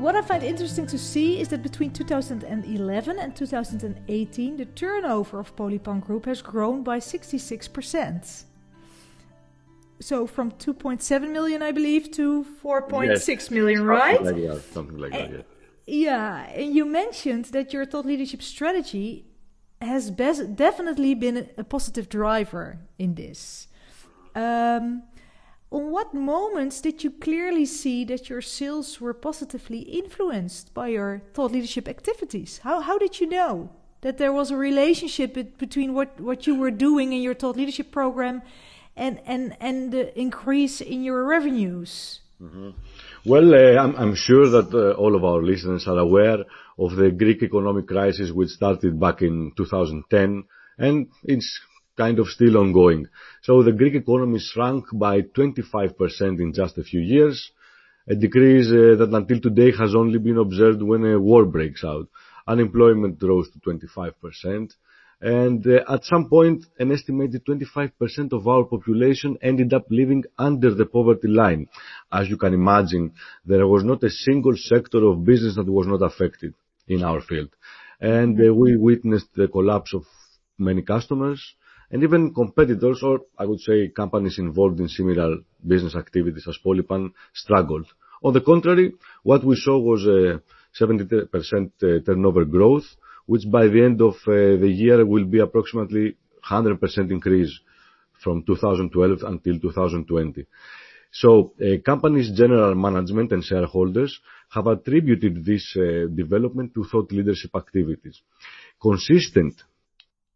what 0.03 0.15
I 0.15 0.27
find 0.27 0.43
interesting 0.43 0.85
to 0.87 0.97
see 0.99 1.39
is 1.39 1.47
that 1.47 1.63
between 1.63 1.91
2011 1.91 3.19
and 3.19 3.35
2018, 3.35 4.57
the 4.57 4.65
turnover 4.65 5.39
of 5.39 5.55
Polypan 5.55 6.01
Group 6.01 6.25
has 6.25 6.41
grown 6.41 6.83
by 6.83 6.99
66%. 6.99 8.43
So 10.01 10.27
from 10.27 10.51
2.7 10.51 11.31
million, 11.31 11.63
I 11.63 11.71
believe, 11.71 12.11
to 12.11 12.45
4.6 12.61 13.27
yes. 13.27 13.49
million, 13.49 13.85
right? 13.85 14.17
Something 14.17 14.35
like 14.35 14.51
that. 14.51 14.73
Something 14.73 14.97
like 14.97 15.11
that, 15.13 15.31
yeah. 15.31 15.41
Yeah, 15.85 16.45
and 16.49 16.73
you 16.73 16.85
mentioned 16.85 17.45
that 17.45 17.73
your 17.73 17.85
thought 17.85 18.05
leadership 18.05 18.41
strategy 18.41 19.25
has 19.81 20.09
definitely 20.09 21.13
been 21.13 21.49
a 21.57 21.63
positive 21.63 22.07
driver 22.07 22.79
in 22.97 23.15
this. 23.15 23.67
Um, 24.33 25.03
on 25.71 25.91
what 25.91 26.13
moments 26.13 26.81
did 26.81 27.03
you 27.03 27.11
clearly 27.11 27.65
see 27.65 28.05
that 28.05 28.29
your 28.29 28.41
sales 28.41 29.01
were 29.01 29.13
positively 29.13 29.79
influenced 29.79 30.73
by 30.73 30.89
your 30.89 31.21
thought 31.33 31.51
leadership 31.51 31.87
activities? 31.87 32.59
How, 32.63 32.79
how 32.79 32.97
did 32.97 33.19
you 33.19 33.27
know 33.27 33.71
that 34.01 34.17
there 34.17 34.31
was 34.31 34.51
a 34.51 34.55
relationship 34.55 35.57
between 35.57 35.93
what, 35.93 36.19
what 36.19 36.45
you 36.45 36.55
were 36.55 36.71
doing 36.71 37.11
in 37.11 37.21
your 37.21 37.33
thought 37.33 37.57
leadership 37.57 37.91
program 37.91 38.41
and, 38.95 39.19
and, 39.25 39.57
and 39.59 39.91
the 39.91 40.17
increase 40.17 40.79
in 40.79 41.03
your 41.03 41.23
revenues? 41.25 42.21
Mm-hmm. 42.41 42.69
Well, 43.25 43.53
uh, 43.55 43.81
I'm, 43.81 43.95
I'm, 43.95 44.15
sure 44.15 44.49
that 44.49 44.73
uh, 44.73 44.99
all 44.99 45.15
of 45.15 45.23
our 45.23 45.41
listeners 45.41 45.87
are 45.87 45.97
aware 45.97 46.39
of 46.77 46.97
the 46.97 47.09
Greek 47.09 47.41
economic 47.41 47.87
crisis 47.87 48.33
which 48.33 48.49
started 48.49 48.99
back 48.99 49.21
in 49.21 49.53
2010 49.55 50.43
and 50.77 51.07
it's 51.23 51.61
kind 51.95 52.19
of 52.19 52.27
still 52.27 52.57
ongoing. 52.57 53.07
So 53.43 53.63
the 53.63 53.71
Greek 53.71 53.95
economy 53.95 54.39
shrunk 54.39 54.87
by 54.91 55.21
25% 55.21 56.41
in 56.41 56.51
just 56.53 56.77
a 56.77 56.83
few 56.83 56.99
years, 56.99 57.51
a 58.09 58.15
decrease 58.15 58.67
uh, 58.67 58.97
that 58.97 59.11
until 59.13 59.39
today 59.39 59.71
has 59.71 59.95
only 59.95 60.19
been 60.19 60.37
observed 60.37 60.81
when 60.81 61.05
a 61.05 61.17
war 61.17 61.45
breaks 61.45 61.85
out. 61.85 62.09
Unemployment 62.45 63.23
rose 63.23 63.49
to 63.51 63.59
25%, 63.59 64.73
and 65.23 65.65
uh, 65.65 65.89
at 65.89 66.03
some 66.03 66.27
point, 66.27 66.65
an 66.79 66.91
estimated 66.91 67.45
25% 67.45 68.33
of 68.33 68.45
our 68.45 68.65
population 68.65 69.37
ended 69.41 69.73
up 69.73 69.85
living 69.89 70.25
under 70.37 70.73
the 70.75 70.85
poverty 70.85 71.29
line. 71.29 71.69
As 72.11 72.27
you 72.27 72.35
can 72.35 72.53
imagine, 72.53 73.13
there 73.45 73.65
was 73.65 73.85
not 73.85 74.03
a 74.03 74.09
single 74.09 74.57
sector 74.57 75.01
of 75.05 75.23
business 75.23 75.55
that 75.55 75.65
was 75.65 75.87
not 75.87 76.01
affected 76.01 76.53
in 76.89 77.05
our 77.05 77.21
field. 77.21 77.47
And 78.01 78.37
uh, 78.37 78.53
we 78.53 78.75
witnessed 78.75 79.33
the 79.33 79.47
collapse 79.47 79.93
of 79.93 80.03
many 80.57 80.81
customers, 80.81 81.41
and 81.89 82.03
even 82.03 82.33
competitors, 82.33 82.99
or 83.01 83.21
I 83.39 83.45
would 83.45 83.61
say 83.61 83.87
companies 83.95 84.39
involved 84.39 84.81
in 84.81 84.89
similar 84.89 85.37
business 85.65 85.95
activities 85.95 86.45
as 86.49 86.57
Polypan, 86.65 87.13
struggled. 87.33 87.87
On 88.25 88.33
the 88.33 88.41
contrary, 88.41 88.91
what 89.23 89.45
we 89.45 89.55
saw 89.55 89.79
was 89.79 90.05
a 90.05 90.41
70% 90.77 91.31
uh, 91.31 92.03
turnover 92.05 92.43
growth, 92.43 92.83
which 93.25 93.49
by 93.49 93.67
the 93.67 93.83
end 93.83 94.01
of 94.01 94.15
uh, 94.27 94.59
the 94.63 94.69
year 94.69 95.05
will 95.05 95.25
be 95.25 95.39
approximately 95.39 96.15
100% 96.49 97.11
increase 97.11 97.59
from 98.21 98.43
2012 98.43 99.23
until 99.23 99.59
2020. 99.59 100.45
So, 101.11 101.53
uh, 101.61 101.81
company's 101.85 102.31
general 102.31 102.73
management 102.75 103.31
and 103.31 103.43
shareholders 103.43 104.19
have 104.49 104.67
attributed 104.67 105.45
this 105.45 105.77
development 106.15 106.73
to 106.73 106.85
thought 106.85 107.11
leadership 107.11 107.51
activities. 107.55 108.21
Consistent 108.81 109.53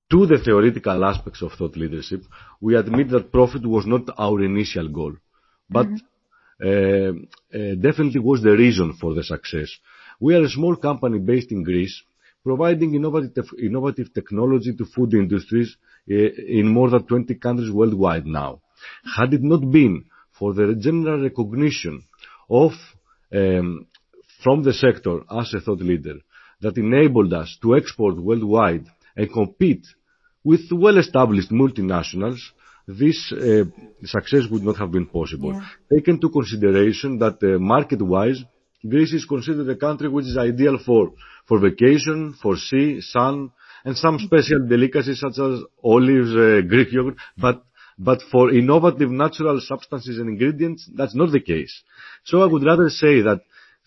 to 0.09 0.25
the 0.25 0.37
theoretical 0.37 1.03
aspects 1.03 1.41
of 1.41 1.51
thought 1.53 1.75
leadership, 1.75 2.23
we 2.61 2.75
admit 2.75 3.09
that 3.09 3.31
profit 3.31 3.65
was 3.65 3.85
not 3.85 4.03
our 4.17 4.41
initial 4.43 4.87
goal, 4.87 5.13
but 5.69 5.87
mm-hmm. 5.87 7.25
uh, 7.53 7.57
uh, 7.57 7.75
definitely 7.75 8.21
was 8.21 8.41
the 8.41 8.51
reason 8.51 8.93
for 8.93 9.13
the 9.13 9.23
success. 9.23 9.69
We 10.19 10.35
are 10.35 10.43
a 10.43 10.49
small 10.49 10.75
company 10.77 11.19
based 11.19 11.51
in 11.51 11.63
Greece, 11.63 12.01
providing 12.49 12.95
innovative, 12.95 13.49
innovative 13.69 14.13
technology 14.13 14.71
to 14.79 14.85
food 14.95 15.13
industries 15.13 15.69
uh, 16.09 16.15
in 16.59 16.65
more 16.77 16.89
than 16.89 17.03
20 17.03 17.35
countries 17.35 17.71
worldwide 17.79 18.25
now. 18.25 18.61
Had 19.17 19.33
it 19.33 19.43
not 19.43 19.63
been 19.69 20.05
for 20.37 20.53
the 20.53 20.75
general 20.79 21.21
recognition 21.21 21.95
of 22.49 22.71
um, 23.33 23.85
from 24.43 24.63
the 24.63 24.71
sector 24.85 25.15
as 25.39 25.53
a 25.53 25.59
thought 25.59 25.81
leader 25.81 26.17
that 26.61 26.77
enabled 26.77 27.33
us 27.33 27.49
to 27.61 27.75
export 27.75 28.15
worldwide 28.15 28.85
and 29.17 29.33
compete 29.33 29.85
with 30.49 30.61
well-established 30.71 31.51
multinationals, 31.51 32.39
this 32.87 33.19
uh, 33.33 33.65
success 34.05 34.43
would 34.49 34.63
not 34.63 34.77
have 34.77 34.91
been 34.97 35.07
possible. 35.07 35.51
Take 35.93 36.07
into 36.07 36.29
consideration 36.29 37.19
that 37.19 37.37
uh, 37.43 37.59
market-wise, 37.59 38.41
Greece 38.89 39.13
is 39.13 39.25
considered 39.25 39.69
a 39.69 39.75
country 39.75 40.09
which 40.09 40.25
is 40.25 40.37
ideal 40.37 40.77
for, 40.85 41.13
for 41.47 41.59
vacation, 41.59 42.35
for 42.41 42.55
sea, 42.57 43.01
sun, 43.01 43.51
and 43.85 43.97
some 43.97 44.19
special 44.19 44.67
delicacies 44.67 45.19
such 45.19 45.39
as 45.39 45.61
olives, 45.83 46.35
uh, 46.35 46.61
Greek 46.67 46.91
yogurt, 46.91 47.15
but 47.37 47.63
but 47.99 48.21
for 48.31 48.53
innovative 48.53 49.09
natural 49.09 49.59
substances 49.59 50.19
and 50.19 50.29
ingredients, 50.29 50.87
that's 50.95 51.15
not 51.15 51.31
the 51.31 51.39
case. 51.39 51.81
So 52.25 52.43
I 52.43 52.45
would 52.45 52.63
rather 52.63 52.89
say 52.89 53.21
that 53.21 53.41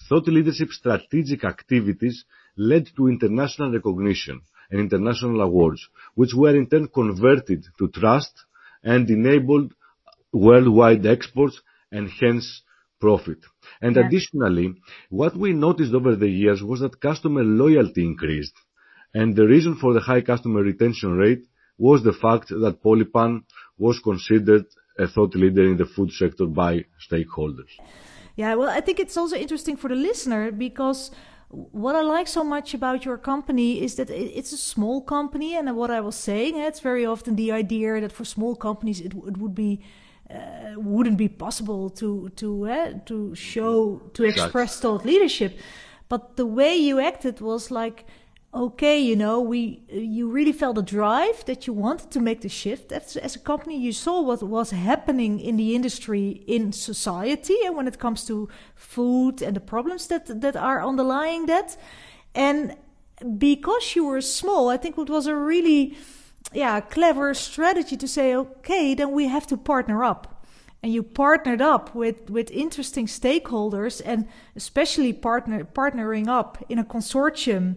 thought 0.08 0.26
leadership 0.26 0.70
strategic 0.70 1.44
activities 1.44 2.24
led 2.56 2.88
to 2.96 3.06
international 3.06 3.72
recognition 3.72 4.42
and 4.70 4.80
international 4.80 5.40
awards, 5.40 5.88
which 6.14 6.34
were 6.34 6.56
in 6.56 6.68
turn 6.68 6.88
converted 6.88 7.64
to 7.78 7.88
trust 7.88 8.32
and 8.82 9.08
enabled 9.08 9.74
worldwide 10.32 11.06
exports 11.06 11.60
and 11.92 12.08
hence 12.20 12.62
profit. 13.00 13.38
And 13.80 13.96
yeah. 13.96 14.06
Additionally, 14.06 14.74
what 15.08 15.36
we 15.36 15.52
noticed 15.52 15.94
over 15.94 16.14
the 16.16 16.28
years 16.28 16.62
was 16.62 16.80
that 16.80 17.00
customer 17.00 17.42
loyalty 17.42 18.04
increased, 18.04 18.56
and 19.14 19.34
the 19.34 19.46
reason 19.46 19.76
for 19.76 19.92
the 19.94 20.00
high 20.00 20.20
customer 20.20 20.62
retention 20.62 21.12
rate 21.12 21.44
was 21.78 22.02
the 22.02 22.12
fact 22.12 22.48
that 22.48 22.82
Polypan 22.84 23.42
was 23.78 23.98
considered 24.00 24.66
a 24.98 25.08
thought 25.08 25.34
leader 25.34 25.64
in 25.64 25.76
the 25.78 25.86
food 25.86 26.12
sector 26.12 26.46
by 26.46 26.84
stakeholders. 27.10 27.72
Yeah, 28.36 28.54
well, 28.54 28.68
I 28.68 28.80
think 28.80 29.00
it's 29.00 29.16
also 29.16 29.36
interesting 29.36 29.76
for 29.76 29.88
the 29.88 29.94
listener 29.94 30.52
because 30.52 31.10
what 31.50 31.96
I 31.96 32.02
like 32.02 32.28
so 32.28 32.44
much 32.44 32.74
about 32.74 33.04
your 33.04 33.18
company 33.18 33.82
is 33.82 33.96
that 33.96 34.08
it's 34.10 34.52
a 34.52 34.56
small 34.56 35.02
company, 35.02 35.56
and 35.56 35.74
what 35.76 35.90
I 35.90 36.00
was 36.00 36.14
saying, 36.14 36.56
it's 36.56 36.80
very 36.80 37.04
often 37.04 37.34
the 37.36 37.50
idea 37.50 38.00
that 38.00 38.12
for 38.12 38.24
small 38.24 38.54
companies 38.54 39.00
it, 39.00 39.12
it 39.30 39.36
would 39.36 39.54
be 39.54 39.80
uh, 40.32 40.80
wouldn't 40.80 41.16
be 41.16 41.28
possible 41.28 41.90
to 41.90 42.30
to 42.36 42.68
uh, 42.68 42.92
to 43.06 43.34
show 43.34 44.02
to 44.14 44.24
express 44.24 44.80
thought 44.80 45.04
leadership, 45.04 45.58
but 46.08 46.36
the 46.36 46.46
way 46.46 46.76
you 46.76 47.00
acted 47.00 47.40
was 47.40 47.70
like 47.70 48.06
okay, 48.52 48.98
you 48.98 49.14
know, 49.14 49.40
we 49.40 49.82
you 49.88 50.28
really 50.28 50.52
felt 50.52 50.76
a 50.78 50.82
drive 50.82 51.44
that 51.44 51.66
you 51.66 51.72
wanted 51.72 52.10
to 52.10 52.20
make 52.20 52.40
the 52.40 52.48
shift. 52.48 52.92
As, 52.92 53.16
as, 53.16 53.36
a 53.36 53.38
company. 53.38 53.76
You 53.76 53.92
saw 53.92 54.20
what 54.22 54.42
was 54.42 54.72
happening 54.72 55.38
in 55.38 55.56
the 55.56 55.74
industry, 55.74 56.42
in 56.46 56.72
society, 56.72 57.56
and 57.64 57.76
when 57.76 57.86
it 57.86 57.98
comes 57.98 58.24
to 58.26 58.48
food 58.74 59.42
and 59.42 59.54
the 59.54 59.60
problems 59.60 60.08
that 60.08 60.40
that 60.40 60.56
are 60.56 60.84
underlying 60.84 61.46
that, 61.46 61.76
and 62.34 62.76
because 63.38 63.94
you 63.94 64.06
were 64.06 64.20
small, 64.20 64.68
I 64.68 64.76
think 64.76 64.98
it 64.98 65.10
was 65.10 65.26
a 65.26 65.36
really, 65.36 65.96
yeah, 66.52 66.80
clever 66.80 67.34
strategy 67.34 67.96
to 67.96 68.08
say, 68.08 68.34
okay, 68.34 68.94
then 68.94 69.12
we 69.12 69.28
have 69.28 69.46
to 69.48 69.56
partner 69.56 70.02
up. 70.04 70.44
And 70.82 70.92
you 70.92 71.02
partnered 71.02 71.60
up 71.60 71.94
with, 71.94 72.30
with 72.30 72.50
interesting 72.50 73.06
stakeholders 73.06 74.00
and 74.04 74.26
especially 74.56 75.12
partner, 75.12 75.64
partnering 75.64 76.26
up 76.26 76.64
in 76.68 76.78
a 76.78 76.84
consortium 76.84 77.76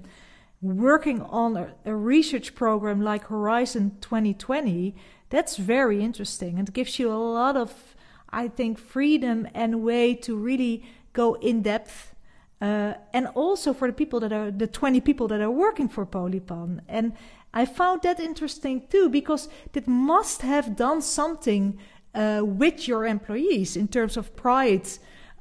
working 0.62 1.22
on 1.22 1.58
a, 1.58 1.76
a, 1.84 1.94
research 1.94 2.56
program 2.56 3.02
like 3.02 3.26
Horizon 3.26 3.98
2020, 4.00 4.96
that's 5.30 5.58
very 5.58 6.02
interesting 6.02 6.58
and 6.58 6.74
gives 6.74 6.98
you 6.98 7.12
a 7.12 7.16
lot 7.16 7.58
of, 7.58 7.96
I 8.30 8.48
think, 8.48 8.80
freedom 8.80 9.46
and 9.54 9.84
way 9.84 10.16
to 10.16 10.38
really 10.38 10.86
go 11.12 11.34
in 11.34 11.62
depth. 11.62 12.16
Uh, 12.62 12.94
and 13.14 13.28
also 13.36 13.74
for 13.74 13.88
the 13.90 13.94
people 13.94 14.22
that 14.22 14.32
are 14.32 14.50
the 14.50 14.68
20 14.68 15.02
people 15.02 15.28
that 15.28 15.42
are 15.42 15.52
working 15.52 15.90
for 15.90 16.06
Polypan. 16.06 16.80
And 16.88 17.12
I 17.54 17.66
found 17.66 18.02
that 18.02 18.20
interesting 18.20 18.88
too 18.90 19.10
because 19.10 19.48
that 19.74 19.88
must 19.88 20.42
have 20.42 20.76
done 20.76 21.02
something 21.02 21.78
uh, 22.14 22.42
with 22.44 22.88
your 22.88 23.06
employees 23.06 23.76
in 23.76 23.88
terms 23.88 24.18
of 24.18 24.36
pride. 24.36 24.88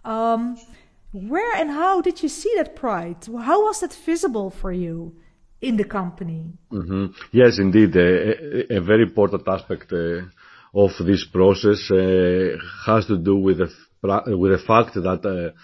Um, 0.04 0.59
where 1.12 1.54
and 1.57 1.71
how 1.71 2.00
did 2.00 2.23
you 2.23 2.28
see 2.28 2.52
that 2.57 2.75
pride? 2.76 3.16
How 3.26 3.64
was 3.64 3.81
that 3.81 3.95
visible 4.07 4.50
for 4.50 4.73
you 4.73 5.14
in 5.61 5.76
the 5.76 5.85
company? 5.85 6.52
Mm-hmm. 6.71 7.07
Yes, 7.33 7.59
indeed. 7.59 7.95
A, 7.97 8.76
a, 8.76 8.81
very 8.81 9.02
important 9.02 9.47
aspect 9.47 9.92
uh, 9.92 10.23
of 10.75 10.90
this 11.07 11.26
process 11.26 11.90
uh, 11.90 12.57
has 12.87 13.07
to 13.07 13.19
do 13.19 13.37
with 13.37 13.59
the, 13.59 13.69
with 14.37 14.52
the 14.52 14.62
fact 14.66 14.95
that 14.95 15.25
uh, 15.25 15.57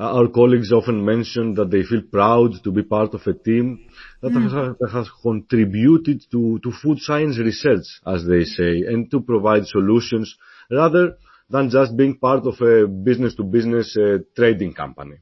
our 0.00 0.28
colleagues 0.28 0.72
often 0.72 1.04
mention 1.04 1.54
that 1.54 1.70
they 1.70 1.82
feel 1.82 2.02
proud 2.10 2.52
to 2.64 2.72
be 2.72 2.82
part 2.82 3.12
of 3.12 3.20
a 3.26 3.34
team 3.34 3.86
that, 4.22 4.32
mm. 4.32 4.90
has, 4.90 5.08
contributed 5.22 6.22
to, 6.30 6.58
to 6.60 6.72
food 6.82 6.98
science 7.00 7.38
research, 7.38 7.84
as 8.06 8.24
they 8.26 8.44
say, 8.44 8.82
and 8.88 9.10
to 9.10 9.20
provide 9.20 9.66
solutions 9.66 10.34
rather 10.70 11.16
than 11.50 11.68
just 11.68 11.96
being 11.96 12.16
part 12.16 12.46
of 12.46 12.58
a 12.62 12.86
business-to-business 12.86 13.96
uh, 13.98 14.18
trading 14.34 14.72
company. 14.72 15.16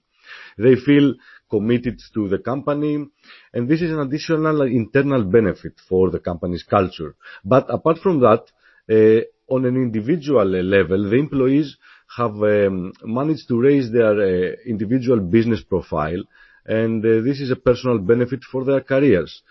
They 0.56 0.76
feel 0.76 1.14
committed 1.50 2.00
to 2.14 2.28
the 2.28 2.38
company, 2.38 3.04
and 3.52 3.68
this 3.68 3.82
is 3.82 3.90
an 3.90 4.00
additional 4.00 4.62
internal 4.62 5.24
benefit 5.24 5.72
for 5.88 6.10
the 6.10 6.20
company's 6.20 6.62
culture. 6.62 7.16
But 7.44 7.66
apart 7.68 7.98
from 7.98 8.20
that, 8.20 8.44
uh, 8.90 9.24
on 9.52 9.64
an 9.64 9.76
individual 9.76 10.46
level, 10.46 11.08
the 11.08 11.16
employees 11.16 11.76
have 12.16 12.34
um, 12.42 12.92
managed 13.04 13.48
to 13.48 13.60
raise 13.60 13.92
their 13.92 14.12
uh, 14.12 14.56
individual 14.66 15.20
business 15.20 15.62
profile, 15.62 16.22
and 16.66 17.04
uh, 17.04 17.22
this 17.22 17.40
is 17.40 17.50
a 17.50 17.56
personal 17.56 17.98
benefit 17.98 18.40
for 18.50 18.64
their 18.64 18.80
careers. 18.80 19.42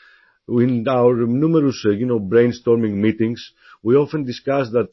In 0.50 0.88
our 0.88 1.14
numerous, 1.26 1.86
you 1.86 2.06
know, 2.06 2.20
brainstorming 2.20 2.94
meetings, 2.96 3.52
we 3.84 3.96
often 3.96 4.24
discuss 4.24 4.72
that 4.72 4.90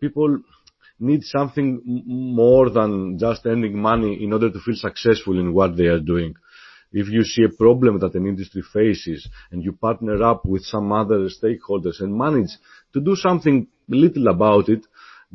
people 0.00 0.40
need 0.98 1.22
something 1.22 1.80
more 1.84 2.70
than 2.70 3.18
just 3.18 3.46
earning 3.46 3.78
money 3.78 4.22
in 4.22 4.32
order 4.32 4.50
to 4.50 4.58
feel 4.60 4.74
successful 4.74 5.38
in 5.38 5.52
what 5.52 5.76
they 5.76 5.86
are 5.86 6.00
doing. 6.00 6.34
If 6.92 7.08
you 7.08 7.22
see 7.22 7.44
a 7.44 7.50
problem 7.50 8.00
that 8.00 8.14
an 8.14 8.26
industry 8.26 8.62
faces 8.72 9.28
and 9.50 9.62
you 9.62 9.72
partner 9.72 10.22
up 10.22 10.46
with 10.46 10.64
some 10.64 10.90
other 10.90 11.28
stakeholders 11.28 12.00
and 12.00 12.16
manage 12.16 12.50
to 12.94 13.00
do 13.00 13.14
something 13.14 13.66
little 13.88 14.28
about 14.28 14.68
it, 14.68 14.86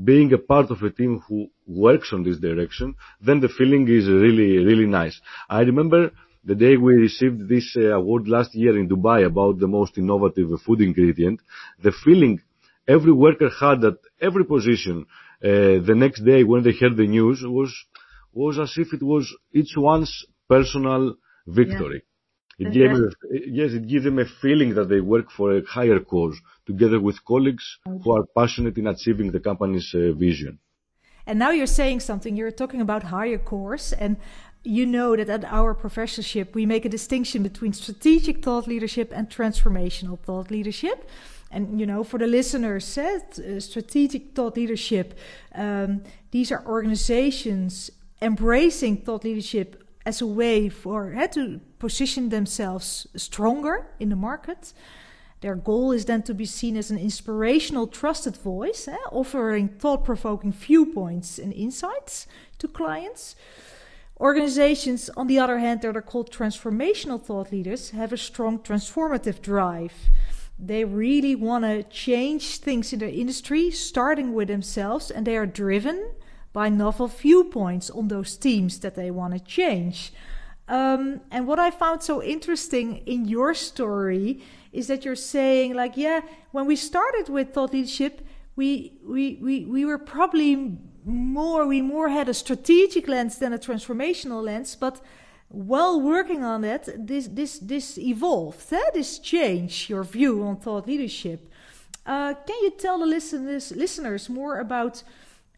being 0.04 0.34
a 0.34 0.40
part 0.40 0.72
of 0.72 0.82
a 0.82 0.90
team 0.90 1.22
who 1.28 1.50
works 1.68 2.12
on 2.14 2.24
this 2.24 2.40
direction, 2.40 2.96
then 3.22 3.40
the 3.40 3.50
feeling 3.50 3.88
is 3.88 4.08
really, 4.08 4.58
really 4.58 4.86
nice. 4.86 5.20
I 5.50 5.62
remember 5.62 6.12
the 6.44 6.56
day 6.56 6.76
we 6.78 6.94
received 6.96 7.48
this 7.48 7.76
uh, 7.78 7.96
award 7.96 8.28
last 8.28 8.54
year 8.54 8.78
in 8.78 8.90
Dubai 8.90 9.26
about 9.26 9.60
the 9.60 9.68
most 9.68 9.98
innovative 9.98 10.50
food 10.66 10.82
ingredient, 10.82 11.40
the 11.82 11.94
feeling 12.04 12.42
every 12.88 13.14
worker 13.14 13.50
had 13.50 13.84
at 13.86 13.98
every 14.22 14.46
position 14.46 15.06
uh, 15.44 15.80
the 15.90 15.96
next 15.96 16.22
day 16.22 16.44
when 16.44 16.64
they 16.64 16.74
heard 16.74 16.98
the 16.98 17.08
news 17.08 17.44
was 17.46 17.74
was 18.34 18.58
as 18.60 18.74
if 18.78 18.94
it 18.94 19.04
was 19.04 19.34
each 19.54 19.74
one's 19.78 20.26
personal 20.50 21.16
victory. 21.48 22.02
It 22.60 22.72
gave 22.72 22.90
them, 22.92 23.10
yes, 23.32 23.72
it 23.74 23.88
gives 23.88 24.06
them 24.06 24.20
a 24.20 24.26
feeling 24.42 24.76
that 24.76 24.90
they 24.90 25.02
work 25.02 25.32
for 25.32 25.58
a 25.58 25.66
higher 25.66 26.00
cause 26.00 26.36
together 26.66 27.00
with 27.00 27.24
colleagues 27.26 27.78
who 27.86 28.12
are 28.12 28.26
passionate 28.36 28.78
in 28.78 28.88
achieving 28.88 29.32
the 29.32 29.40
company's 29.40 29.92
uh, 29.96 30.14
vision. 30.14 30.60
And 31.26 31.40
now 31.40 31.52
you're 31.52 31.68
saying 31.68 32.02
something. 32.02 32.36
You're 32.36 32.52
talking 32.52 32.82
about 32.82 33.04
higher 33.04 33.38
cause, 33.38 33.94
and 33.94 34.18
you 34.64 34.86
know 34.86 35.16
that 35.16 35.30
at 35.30 35.44
our 35.46 35.74
professorship 35.74 36.56
we 36.56 36.66
make 36.66 36.86
a 36.86 36.90
distinction 36.90 37.44
between 37.44 37.74
strategic 37.74 38.44
thought 38.44 38.68
leadership 38.68 39.12
and 39.14 39.30
transformational 39.30 40.18
thought 40.18 40.50
leadership 40.50 41.10
and 41.52 41.80
you 41.80 41.86
know 41.86 42.04
for 42.04 42.18
the 42.18 42.28
listeners 42.28 42.86
said 42.86 43.22
uh, 43.40 43.60
strategic 43.60 44.34
thought 44.34 44.56
leadership 44.56 45.20
um, 45.56 46.02
these 46.32 46.50
are 46.50 46.66
organizations 46.66 47.92
embracing 48.22 48.96
thought 48.96 49.26
leadership 49.26 49.84
as 50.06 50.22
a 50.22 50.26
way 50.26 50.70
for 50.70 51.14
uh, 51.14 51.28
to 51.28 51.60
position 51.80 52.30
themselves 52.30 53.06
stronger 53.18 53.86
in 54.00 54.08
the 54.08 54.16
market 54.16 54.72
their 55.44 55.56
goal 55.56 55.92
is 55.92 56.06
then 56.06 56.24
to 56.24 56.34
be 56.34 56.46
seen 56.46 56.76
as 56.76 56.90
an 56.90 56.98
inspirational 56.98 57.86
trusted 57.86 58.36
voice 58.36 58.88
eh, 58.88 58.98
offering 59.12 59.68
thought-provoking 59.68 60.54
viewpoints 60.54 61.38
and 61.38 61.54
insights 61.54 62.26
to 62.58 62.68
clients 62.68 63.36
Organizations, 64.20 65.10
on 65.18 65.28
the 65.28 65.40
other 65.40 65.58
hand, 65.58 65.82
that 65.82 65.98
are 65.98 66.02
called 66.02 66.32
transformational 66.32 67.22
thought 67.22 67.52
leaders, 67.52 67.90
have 67.90 68.14
a 68.14 68.18
strong 68.18 68.60
transformative 68.60 69.42
drive. 69.42 69.94
They 70.60 70.86
really 70.86 71.36
want 71.36 71.66
to 71.66 71.84
change 71.84 72.60
things 72.60 72.94
in 72.94 73.00
their 73.00 73.10
industry, 73.10 73.72
starting 73.72 74.34
with 74.34 74.48
themselves, 74.48 75.10
and 75.10 75.26
they 75.26 75.36
are 75.36 75.48
driven 75.48 76.12
by 76.54 76.70
novel 76.70 77.08
viewpoints 77.08 77.90
on 77.90 78.08
those 78.08 78.36
themes 78.36 78.80
that 78.80 78.96
they 78.96 79.10
want 79.10 79.34
to 79.34 79.40
change. 79.40 80.14
Um, 80.68 81.22
and 81.32 81.48
what 81.48 81.60
I 81.60 81.72
found 81.72 82.04
so 82.04 82.24
interesting 82.24 82.98
in 83.06 83.26
your 83.26 83.54
story 83.54 84.42
is 84.74 84.88
that 84.88 85.06
you're 85.06 85.16
saying, 85.16 85.76
like, 85.76 85.96
yeah, 85.96 86.22
when 86.52 86.66
we 86.66 86.76
started 86.76 87.30
with 87.30 87.54
thought 87.54 87.74
leadership, 87.74 88.22
we 88.56 88.94
we 89.06 89.40
we 89.42 89.66
we 89.66 89.86
were 89.86 89.98
probably 89.98 90.78
more 91.06 91.66
we 91.68 91.82
more 91.82 92.10
had 92.10 92.28
a 92.30 92.34
strategic 92.34 93.08
lens 93.08 93.38
than 93.38 93.54
a 93.54 93.58
transformational 93.58 94.44
lens, 94.44 94.76
but 94.76 95.02
while 95.50 96.02
working 96.02 96.44
on 96.44 96.62
that, 96.62 96.90
this 96.98 97.28
this 97.28 97.60
this 97.60 97.98
evolved. 97.98 98.74
Eh? 98.74 98.90
This 98.94 99.20
changed 99.20 99.90
your 99.90 100.04
view 100.04 100.44
on 100.44 100.58
thought 100.58 100.88
leadership. 100.88 101.48
Uh, 102.06 102.34
can 102.34 102.58
you 102.64 102.72
tell 102.72 103.00
the 103.00 103.06
listeners 103.06 103.72
listeners 103.72 104.30
more 104.30 104.60
about 104.60 105.04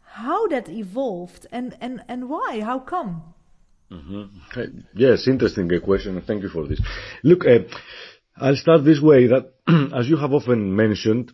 how 0.03 0.47
that 0.47 0.67
evolved 0.69 1.47
and 1.51 1.77
and 1.79 2.03
and 2.07 2.29
why? 2.29 2.61
How 2.61 2.79
come? 2.79 3.33
Mm-hmm. 3.91 4.79
Yes, 4.95 5.27
interesting 5.27 5.69
question. 5.79 6.21
Thank 6.21 6.43
you 6.43 6.49
for 6.49 6.67
this. 6.67 6.81
Look, 7.23 7.45
uh, 7.45 7.59
I'll 8.37 8.55
start 8.55 8.83
this 8.83 9.01
way. 9.01 9.27
That 9.27 9.53
as 9.95 10.07
you 10.07 10.17
have 10.17 10.33
often 10.33 10.75
mentioned, 10.75 11.31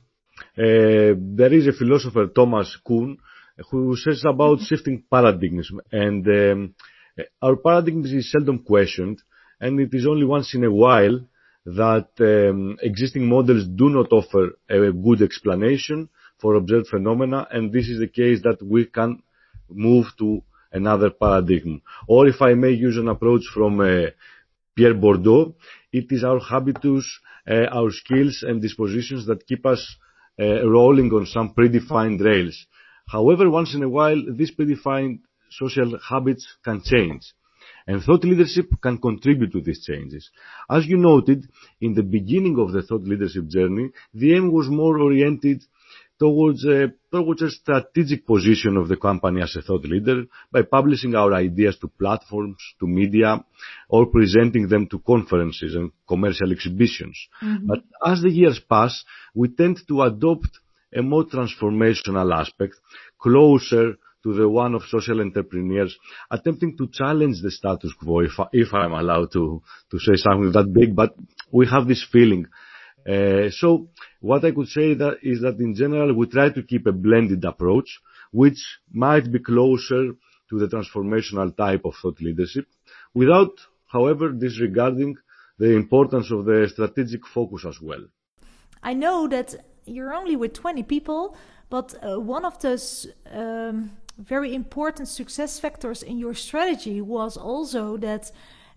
uh, 0.57 1.13
there 1.17 1.53
is 1.53 1.67
a 1.67 1.73
philosopher 1.73 2.27
Thomas 2.27 2.77
Kuhn 2.85 3.17
who 3.69 3.95
says 3.95 4.23
about 4.25 4.57
mm-hmm. 4.57 4.65
shifting 4.65 5.03
paradigms 5.09 5.71
and. 5.91 6.27
Um, 6.27 6.75
our 7.41 7.55
paradigm 7.57 8.05
is 8.05 8.31
seldom 8.31 8.59
questioned, 8.59 9.21
and 9.59 9.79
it 9.79 9.93
is 9.93 10.07
only 10.07 10.25
once 10.25 10.53
in 10.55 10.63
a 10.63 10.71
while 10.71 11.19
that 11.65 12.09
um, 12.19 12.77
existing 12.81 13.27
models 13.27 13.67
do 13.67 13.89
not 13.89 14.11
offer 14.11 14.51
a 14.69 14.91
good 14.91 15.21
explanation 15.21 16.09
for 16.39 16.55
observed 16.55 16.87
phenomena, 16.87 17.47
and 17.51 17.71
this 17.71 17.87
is 17.87 17.99
the 17.99 18.07
case 18.07 18.41
that 18.43 18.57
we 18.63 18.85
can 18.85 19.21
move 19.69 20.05
to 20.17 20.41
another 20.71 21.11
paradigm. 21.11 21.81
Or 22.07 22.27
if 22.27 22.41
I 22.41 22.53
may 22.55 22.71
use 22.71 22.97
an 22.97 23.09
approach 23.09 23.43
from 23.53 23.79
uh, 23.79 24.07
Pierre 24.75 24.95
Bourdieu, 24.95 25.53
it 25.91 26.11
is 26.11 26.23
our 26.23 26.39
habitus, 26.39 27.19
uh, 27.49 27.65
our 27.71 27.91
skills 27.91 28.43
and 28.47 28.61
dispositions 28.61 29.25
that 29.27 29.45
keep 29.45 29.65
us 29.65 29.97
uh, 30.39 30.67
rolling 30.67 31.11
on 31.11 31.25
some 31.25 31.53
predefined 31.53 32.23
rails. 32.23 32.65
However, 33.07 33.49
once 33.49 33.75
in 33.75 33.83
a 33.83 33.89
while, 33.89 34.21
these 34.33 34.51
predefined 34.55 35.19
social 35.49 35.99
habits 35.99 36.47
can 36.63 36.81
change. 36.83 37.33
And 37.87 38.01
thought 38.01 38.23
leadership 38.23 38.69
can 38.81 38.97
contribute 38.97 39.51
to 39.51 39.61
these 39.61 39.83
changes. 39.83 40.29
As 40.69 40.85
you 40.85 40.97
noted, 40.97 41.47
in 41.81 41.93
the 41.93 42.03
beginning 42.03 42.57
of 42.59 42.71
the 42.71 42.83
thought 42.83 43.03
leadership 43.03 43.47
journey, 43.47 43.89
the 44.13 44.35
aim 44.35 44.51
was 44.51 44.67
more 44.69 44.99
oriented 44.99 45.63
towards 46.21 46.63
a, 46.65 46.93
towards 47.11 47.41
a 47.41 47.49
strategic 47.49 48.27
position 48.27 48.77
of 48.77 48.87
the 48.87 48.95
company 48.95 49.41
as 49.41 49.55
a 49.55 49.61
thought 49.63 49.83
leader 49.85 50.25
by 50.51 50.61
publishing 50.61 51.15
our 51.15 51.33
ideas 51.33 51.75
to 51.79 51.87
platforms, 51.87 52.61
to 52.79 52.85
media, 52.85 53.43
or 53.89 54.05
presenting 54.05 54.67
them 54.67 54.85
to 54.85 54.99
conferences 54.99 55.73
and 55.73 55.91
commercial 56.07 56.51
exhibitions. 56.51 57.17
Mm-hmm. 57.41 57.65
But 57.65 57.79
as 58.05 58.21
the 58.21 58.29
years 58.29 58.61
pass, 58.69 59.03
we 59.33 59.47
tend 59.47 59.79
to 59.87 60.03
adopt 60.03 60.51
a 60.95 61.01
more 61.01 61.25
transformational 61.25 62.31
aspect, 62.39 62.75
closer 63.17 63.95
to 64.21 64.33
the 64.35 64.47
one 64.47 64.75
of 64.75 64.83
social 64.83 65.21
entrepreneurs 65.21 65.97
attempting 66.29 66.77
to 66.77 66.87
challenge 66.93 67.41
the 67.41 67.49
status 67.49 67.93
quo, 67.99 68.19
if, 68.19 68.39
I, 68.39 68.45
if 68.51 68.71
I'm 68.75 68.93
allowed 68.93 69.31
to, 69.33 69.63
to 69.89 69.97
say 69.97 70.13
something 70.17 70.51
that 70.51 70.71
big, 70.71 70.95
but 70.95 71.15
we 71.51 71.65
have 71.65 71.87
this 71.87 72.05
feeling. 72.11 72.45
Uh, 73.07 73.49
so 73.49 73.89
what 74.19 74.45
I 74.45 74.51
could 74.51 74.67
say 74.67 74.91
is 74.91 75.41
that 75.41 75.57
in 75.59 75.75
general 75.75 76.13
we 76.13 76.27
try 76.27 76.49
to 76.49 76.63
keep 76.63 76.87
a 76.87 76.91
blended 76.91 77.43
approach, 77.45 77.99
which 78.31 78.79
might 78.91 79.31
be 79.31 79.39
closer 79.39 80.13
to 80.49 80.59
the 80.59 80.67
transformational 80.67 81.55
type 81.55 81.83
of 81.85 81.95
thought 81.95 82.21
leadership, 82.21 82.67
without, 83.13 83.53
however, 83.87 84.31
disregarding 84.31 85.15
the 85.57 85.71
importance 85.75 86.31
of 86.31 86.45
the 86.45 86.67
strategic 86.71 87.25
focus 87.27 87.65
as 87.65 87.79
well. 87.81 88.03
I 88.83 88.93
know 88.93 89.27
that 89.27 89.55
you're 89.85 90.13
only 90.13 90.35
with 90.35 90.53
20 90.53 90.83
people, 90.83 91.35
but 91.69 91.95
uh, 92.03 92.19
one 92.19 92.45
of 92.45 92.59
those 92.59 93.07
um, 93.31 93.91
very 94.17 94.53
important 94.53 95.07
success 95.07 95.59
factors 95.59 96.03
in 96.03 96.17
your 96.17 96.33
strategy 96.33 97.01
was 97.01 97.37
also 97.37 97.97
that 97.97 98.31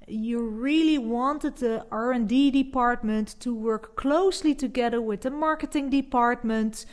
you 0.08 0.40
really 0.46 0.98
wanted 0.98 1.56
the 1.56 1.86
R&D 1.90 2.50
department 2.50 3.36
to 3.40 3.54
work 3.54 3.96
closely 3.96 4.54
together 4.54 5.00
with 5.00 5.22
the 5.22 5.30
marketing 5.30 5.90
department. 5.90 6.86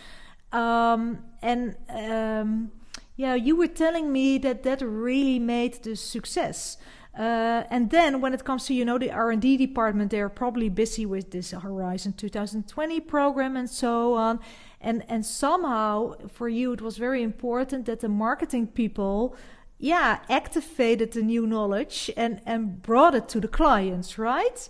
Um, 0.51 1.23
and 1.41 1.75
um, 1.89 2.71
yeah 3.15 3.35
you 3.35 3.55
were 3.55 3.67
telling 3.67 4.11
me 4.11 4.37
that 4.39 4.63
that 4.63 4.81
really 4.81 5.39
made 5.39 5.83
the 5.83 5.95
success. 5.95 6.77
Uh, 7.17 7.63
and 7.69 7.89
then 7.89 8.21
when 8.21 8.33
it 8.33 8.45
comes 8.45 8.65
to 8.65 8.73
you 8.73 8.85
know 8.85 8.97
the 8.97 9.11
R&D 9.11 9.57
department 9.57 10.11
they're 10.11 10.29
probably 10.29 10.69
busy 10.69 11.05
with 11.05 11.31
this 11.31 11.51
Horizon 11.51 12.13
2020 12.13 12.99
program 13.01 13.57
and 13.57 13.69
so 13.69 14.13
on. 14.13 14.39
And 14.79 15.03
and 15.09 15.25
somehow 15.25 16.15
for 16.29 16.47
you 16.47 16.71
it 16.73 16.81
was 16.81 16.97
very 16.97 17.21
important 17.21 17.85
that 17.85 17.99
the 17.99 18.09
marketing 18.09 18.67
people 18.67 19.35
yeah 19.81 20.19
activated 20.29 21.11
the 21.11 21.21
new 21.21 21.45
knowledge 21.45 22.09
and 22.15 22.39
and 22.45 22.81
brought 22.81 23.15
it 23.15 23.27
to 23.27 23.39
the 23.39 23.47
clients 23.47 24.17
right 24.17 24.69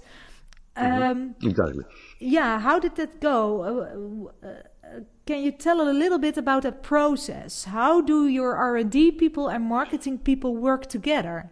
mm-hmm. 0.77 1.03
um, 1.03 1.35
exactly 1.43 1.83
yeah 2.19 2.59
how 2.59 2.79
did 2.79 2.95
that 2.95 3.19
go 3.19 4.31
uh, 4.41 4.47
uh, 4.47 4.99
can 5.27 5.43
you 5.43 5.51
tell 5.51 5.81
a 5.81 5.91
little 5.91 6.17
bit 6.17 6.37
about 6.37 6.63
that 6.63 6.81
process 6.81 7.65
how 7.65 8.01
do 8.01 8.27
your 8.27 8.55
r&d 8.55 9.11
people 9.11 9.49
and 9.49 9.63
marketing 9.65 10.17
people 10.17 10.55
work 10.55 10.87
together 10.87 11.51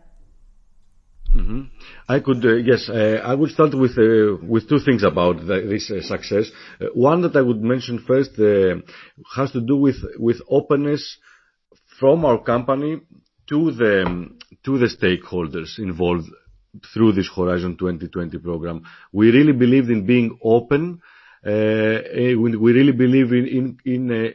Mm-hmm. 1.35 1.61
I 2.07 2.19
could, 2.21 2.43
uh, 2.43 2.55
yes, 2.55 2.89
uh, 2.89 3.21
I 3.23 3.35
would 3.35 3.51
start 3.51 3.75
with 3.75 3.91
uh, 3.99 4.43
with 4.43 4.67
two 4.67 4.79
things 4.79 5.03
about 5.03 5.37
the, 5.45 5.61
this 5.69 5.91
uh, 5.91 6.01
success. 6.01 6.49
Uh, 6.81 6.87
one 6.95 7.21
that 7.21 7.35
I 7.35 7.41
would 7.41 7.61
mention 7.61 7.99
first 7.99 8.31
uh, 8.39 8.77
has 9.35 9.51
to 9.51 9.61
do 9.61 9.77
with 9.77 9.97
with 10.17 10.41
openness 10.49 11.17
from 11.99 12.25
our 12.25 12.41
company 12.41 13.01
to 13.49 13.71
the 13.71 14.03
um, 14.05 14.37
to 14.63 14.77
the 14.77 14.85
stakeholders 14.85 15.79
involved 15.79 16.29
through 16.93 17.13
this 17.13 17.29
Horizon 17.35 17.77
2020 17.77 18.37
program. 18.39 18.83
We 19.11 19.31
really 19.31 19.53
believed 19.53 19.89
in 19.89 20.05
being 20.05 20.37
open. 20.43 21.01
Uh, 21.45 21.49
eh, 21.49 22.35
we 22.35 22.71
really 22.71 22.91
believe 22.91 23.31
in 23.33 23.47
in, 23.47 23.77
in 23.85 24.11
uh, 24.11 24.29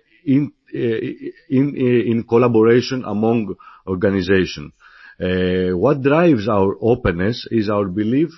uh, 0.74 2.28
collaboration 2.28 3.04
among 3.04 3.54
organizations. 3.86 4.72
Uh, 5.20 5.76
what 5.76 6.02
drives 6.02 6.48
our 6.48 6.76
openness 6.80 7.46
is 7.50 7.68
our 7.70 7.86
belief 7.86 8.30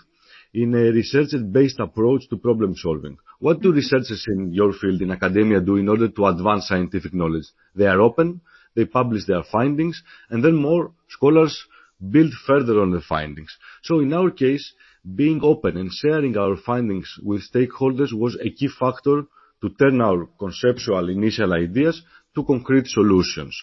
in 0.53 0.75
a 0.75 0.91
research-based 0.93 1.81
approach 1.81 2.29
to 2.29 2.37
problem 2.37 2.75
solving. 2.77 3.17
What 3.39 3.61
do 3.61 3.73
researchers 3.73 4.25
in 4.29 4.53
your 4.53 4.73
field, 4.73 5.01
in 5.03 5.11
academia, 5.11 5.61
do 5.61 5.77
in 5.77 5.89
order 5.89 6.09
to 6.09 6.27
advance 6.27 6.69
scientific 6.69 7.15
knowledge? 7.15 7.47
They 7.75 7.87
are 7.87 8.01
open, 8.01 8.41
publish 8.85 9.25
their 9.27 9.43
findings, 9.43 10.03
and 10.31 10.45
then 10.45 10.57
more 10.57 10.93
scholars 11.09 11.67
build 12.11 12.33
further 12.47 12.81
on 12.81 12.91
the 12.91 13.01
findings. 13.01 13.57
So 13.83 14.01
in 14.01 14.13
our 14.13 14.31
case, 14.31 14.73
being 15.15 15.41
open 15.43 15.77
and 15.77 15.91
sharing 15.91 16.37
our 16.37 16.57
findings 16.57 17.19
with 17.23 17.51
stakeholders 17.51 18.13
was 18.13 18.37
a 18.41 18.51
key 18.51 18.69
factor 18.69 19.23
to 19.63 19.71
turn 19.71 20.01
our 20.01 20.27
conceptual 20.39 21.09
initial 21.09 21.55
ideas 21.55 22.03
to 22.35 22.45
concrete 22.45 22.87
solutions. 22.87 23.57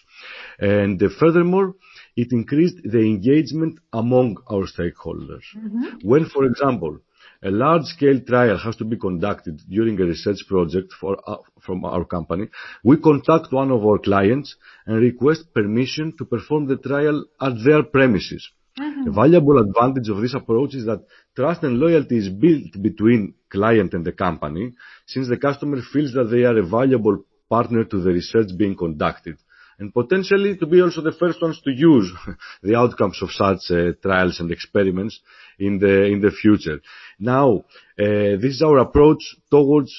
And 0.58 1.00
uh, 1.02 1.08
furthermore, 1.20 1.74
it 2.16 2.32
increased 2.32 2.80
the 2.82 2.98
engagement 3.00 3.78
among 3.92 4.38
our 4.50 4.66
stakeholders. 4.66 5.44
Mm-hmm. 5.56 6.08
When, 6.08 6.26
for 6.26 6.44
example, 6.44 6.98
a 7.44 7.50
large-scale 7.50 8.20
trial 8.26 8.58
has 8.58 8.74
to 8.76 8.84
be 8.84 8.96
conducted 8.96 9.60
during 9.68 10.00
a 10.00 10.04
research 10.04 10.38
project 10.48 10.92
for, 10.98 11.18
uh, 11.26 11.36
from 11.60 11.84
our 11.84 12.04
company, 12.04 12.48
we 12.82 12.96
contact 12.96 13.52
one 13.52 13.70
of 13.70 13.84
our 13.84 13.98
clients 13.98 14.56
and 14.86 14.96
request 14.96 15.52
permission 15.52 16.14
to 16.16 16.24
perform 16.24 16.66
the 16.66 16.78
trial 16.78 17.24
at 17.40 17.52
their 17.64 17.82
premises. 17.82 18.48
Mm-hmm. 18.78 19.08
A 19.08 19.12
valuable 19.12 19.58
advantage 19.58 20.08
of 20.08 20.20
this 20.22 20.34
approach 20.34 20.74
is 20.74 20.86
that 20.86 21.04
trust 21.36 21.62
and 21.62 21.78
loyalty 21.78 22.16
is 22.16 22.28
built 22.28 22.82
between 22.82 23.34
client 23.50 23.92
and 23.92 24.04
the 24.04 24.12
company, 24.12 24.72
since 25.06 25.28
the 25.28 25.36
customer 25.36 25.78
feels 25.92 26.12
that 26.14 26.24
they 26.24 26.44
are 26.44 26.58
a 26.58 26.66
valuable 26.66 27.24
partner 27.48 27.84
to 27.84 28.00
the 28.00 28.10
research 28.10 28.48
being 28.56 28.74
conducted 28.74 29.36
and 29.78 29.92
potentially 29.92 30.56
to 30.56 30.66
be 30.66 30.80
also 30.80 31.00
the 31.00 31.12
first 31.12 31.40
ones 31.42 31.60
to 31.62 31.70
use 31.70 32.10
the 32.62 32.76
outcomes 32.76 33.20
of 33.22 33.30
such 33.30 33.70
uh, 33.70 33.92
trials 34.02 34.40
and 34.40 34.50
experiments 34.50 35.20
in 35.58 35.78
the 35.78 36.04
in 36.04 36.20
the 36.20 36.30
future. 36.30 36.80
Now, 37.18 37.64
uh, 37.98 38.36
this 38.42 38.54
is 38.56 38.62
our 38.62 38.78
approach 38.78 39.36
towards 39.50 39.92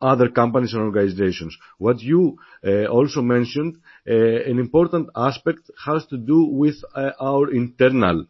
other 0.00 0.28
companies 0.28 0.74
and 0.74 0.82
organizations. 0.82 1.56
What 1.78 2.00
you 2.00 2.38
uh, 2.64 2.86
also 2.86 3.20
mentioned, 3.20 3.78
uh, 4.08 4.12
an 4.12 4.58
important 4.58 5.10
aspect 5.16 5.70
has 5.84 6.06
to 6.06 6.16
do 6.16 6.44
with 6.44 6.76
uh, 6.94 7.10
our 7.20 7.52
internal 7.52 8.26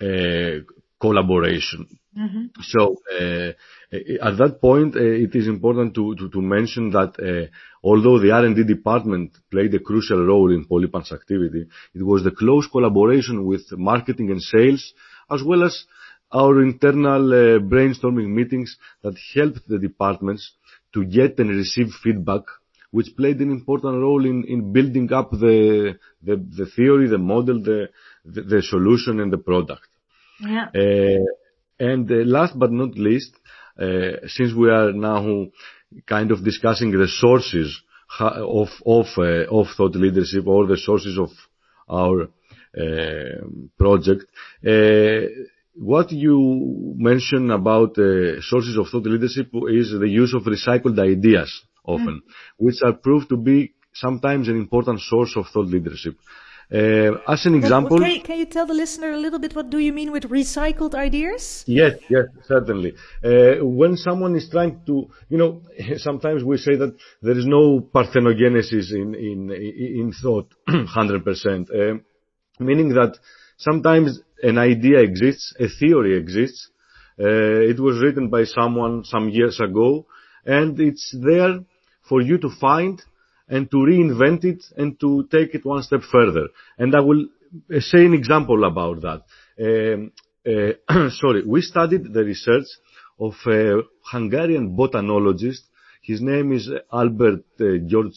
uh, 0.00 0.64
collaboration. 1.00 1.98
Mm-hmm. 2.18 2.60
So 2.62 2.96
at 3.10 4.36
that 4.38 4.58
point, 4.60 4.96
it 4.96 5.34
is 5.34 5.48
important 5.48 5.94
to, 5.94 6.14
to, 6.16 6.28
to 6.28 6.40
mention 6.42 6.90
that 6.90 7.18
uh, 7.18 7.50
Although 7.84 8.20
the 8.20 8.30
R&D 8.30 8.62
department 8.64 9.32
played 9.50 9.74
a 9.74 9.80
crucial 9.80 10.24
role 10.24 10.52
in 10.52 10.66
Polypan's 10.66 11.10
activity, 11.10 11.66
it 11.94 12.02
was 12.02 12.22
the 12.22 12.30
close 12.30 12.68
collaboration 12.68 13.44
with 13.44 13.62
marketing 13.72 14.30
and 14.30 14.40
sales, 14.40 14.94
as 15.30 15.42
well 15.42 15.64
as 15.64 15.84
our 16.30 16.62
internal 16.62 17.26
uh, 17.32 17.58
brainstorming 17.58 18.28
meetings 18.28 18.78
that 19.02 19.16
helped 19.34 19.66
the 19.66 19.78
departments 19.78 20.52
to 20.94 21.04
get 21.04 21.38
and 21.40 21.50
receive 21.50 21.88
feedback, 22.04 22.42
which 22.92 23.16
played 23.16 23.40
an 23.40 23.50
important 23.50 24.00
role 24.00 24.24
in, 24.24 24.44
in 24.44 24.72
building 24.72 25.12
up 25.12 25.32
the, 25.32 25.98
the, 26.22 26.36
the 26.36 26.66
theory, 26.76 27.08
the 27.08 27.18
model, 27.18 27.60
the, 27.60 27.88
the, 28.24 28.42
the 28.42 28.62
solution 28.62 29.18
and 29.18 29.32
the 29.32 29.38
product. 29.38 29.88
Yeah. 30.40 30.68
And 31.90 32.08
uh, 32.10 32.14
last 32.38 32.56
but 32.56 32.70
not 32.70 32.92
least, 32.96 33.32
uh, 33.78 34.12
since 34.28 34.52
we 34.54 34.70
are 34.70 34.92
now 34.92 35.22
kind 36.06 36.30
of 36.30 36.44
discussing 36.44 36.90
the 36.92 37.08
sources 37.08 37.68
of 38.20 38.68
of 38.86 39.06
uh, 39.18 39.58
of 39.58 39.66
thought 39.76 39.96
leadership 39.96 40.46
or 40.46 40.66
the 40.66 40.76
sources 40.76 41.18
of 41.18 41.30
our 41.88 42.16
uh, 42.82 43.38
project. 43.76 44.22
Uh, 44.64 45.22
what 45.74 46.12
you 46.12 46.36
mentioned 47.10 47.50
about 47.50 47.96
sources 48.52 48.76
of 48.78 48.86
thought 48.88 49.06
leadership 49.14 49.48
is 49.80 49.86
the 50.04 50.12
use 50.22 50.34
of 50.34 50.42
recycled 50.44 50.98
ideas 51.00 51.50
often, 51.84 52.16
mm. 52.20 52.32
which 52.58 52.78
are 52.84 52.92
proved 52.92 53.28
to 53.30 53.36
be 53.36 53.72
sometimes 53.94 54.48
an 54.48 54.56
important 54.56 55.00
source 55.00 55.34
of 55.36 55.46
thought 55.52 55.66
leadership. 55.66 56.14
Uh, 56.72 57.20
as 57.28 57.44
an 57.44 57.54
example, 57.54 57.98
can, 57.98 58.20
can, 58.22 58.38
you 58.38 58.46
tell 58.46 58.64
the 58.64 58.72
listener 58.72 59.12
a 59.12 59.16
little 59.18 59.38
bit 59.38 59.54
what 59.54 59.68
do 59.68 59.78
you 59.78 59.92
mean 59.92 60.10
with 60.10 60.22
recycled 60.30 60.94
ideas? 60.94 61.64
Yes, 61.66 61.98
yes, 62.08 62.24
certainly. 62.46 62.94
Uh, 63.22 63.62
when 63.62 63.94
someone 63.94 64.34
is 64.36 64.48
trying 64.50 64.80
to, 64.86 65.06
you 65.28 65.36
know, 65.36 65.60
sometimes 65.98 66.42
we 66.42 66.56
say 66.56 66.76
that 66.76 66.96
there 67.20 67.36
is 67.36 67.44
no 67.44 67.80
parthenogenesis 67.80 68.90
in 68.92 69.14
in 69.14 69.50
in 69.50 70.12
thought, 70.22 70.48
hundred 70.88 71.24
percent, 71.24 71.68
uh, 71.70 71.94
meaning 72.58 72.88
that 72.94 73.18
sometimes 73.58 74.20
an 74.42 74.56
idea 74.56 75.00
exists, 75.00 75.54
a 75.60 75.68
theory 75.68 76.16
exists. 76.16 76.70
Uh, 77.20 77.68
it 77.68 77.78
was 77.78 78.00
written 78.02 78.30
by 78.30 78.44
someone 78.44 79.04
some 79.04 79.28
years 79.28 79.60
ago, 79.60 80.06
and 80.46 80.80
it's 80.80 81.14
there 81.22 81.58
for 82.08 82.22
you 82.22 82.38
to 82.38 82.48
find 82.58 83.02
and 83.52 83.70
to 83.70 83.76
reinvent 83.76 84.44
it 84.44 84.64
and 84.76 84.98
to 84.98 85.28
take 85.30 85.54
it 85.54 85.64
one 85.64 85.82
step 85.82 86.00
further. 86.10 86.46
And 86.78 86.96
I 86.96 87.00
will 87.00 87.26
say 87.90 88.06
an 88.06 88.14
example 88.14 88.64
about 88.64 89.02
that. 89.02 89.20
um, 89.66 90.12
uh, 90.44 91.10
sorry, 91.22 91.42
we 91.46 91.60
studied 91.60 92.12
the 92.12 92.24
research 92.24 92.64
of 93.20 93.34
a 93.46 93.82
Hungarian 94.10 94.74
botanologist. 94.76 95.62
His 96.00 96.20
name 96.20 96.52
is 96.52 96.68
Albert 96.92 97.44
uh, 97.60 97.64
George 97.86 98.14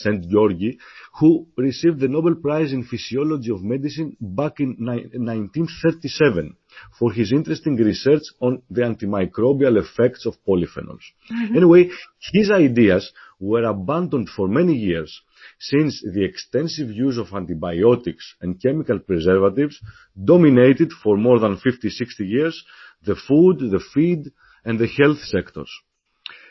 Szent-Györgyi, 0.00 0.76
who 1.18 1.48
received 1.56 1.98
the 1.98 2.06
Nobel 2.06 2.36
Prize 2.36 2.72
in 2.72 2.84
Physiology 2.84 3.50
of 3.50 3.64
Medicine 3.64 4.16
back 4.20 4.60
in 4.60 4.76
1937 4.78 6.56
for 6.96 7.12
his 7.12 7.32
interesting 7.32 7.74
research 7.74 8.22
on 8.40 8.62
the 8.70 8.82
antimicrobial 8.82 9.82
effects 9.82 10.26
of 10.26 10.34
polyphenols. 10.46 11.02
Mm-hmm. 11.32 11.56
Anyway, 11.56 11.90
his 12.32 12.52
ideas 12.52 13.12
were 13.40 13.64
abandoned 13.64 14.28
for 14.28 14.48
many 14.48 14.74
years 14.74 15.22
since 15.58 16.02
the 16.14 16.24
extensive 16.24 16.90
use 16.90 17.18
of 17.18 17.32
antibiotics 17.32 18.34
and 18.40 18.60
chemical 18.60 18.98
preservatives 18.98 19.80
dominated 20.24 20.90
for 21.02 21.16
more 21.16 21.38
than 21.38 21.56
50, 21.58 21.90
60 21.90 22.24
years 22.24 22.64
the 23.04 23.16
food, 23.28 23.58
the 23.58 23.82
feed, 23.92 24.32
and 24.64 24.78
the 24.78 24.86
health 24.86 25.18
sectors. 25.18 25.70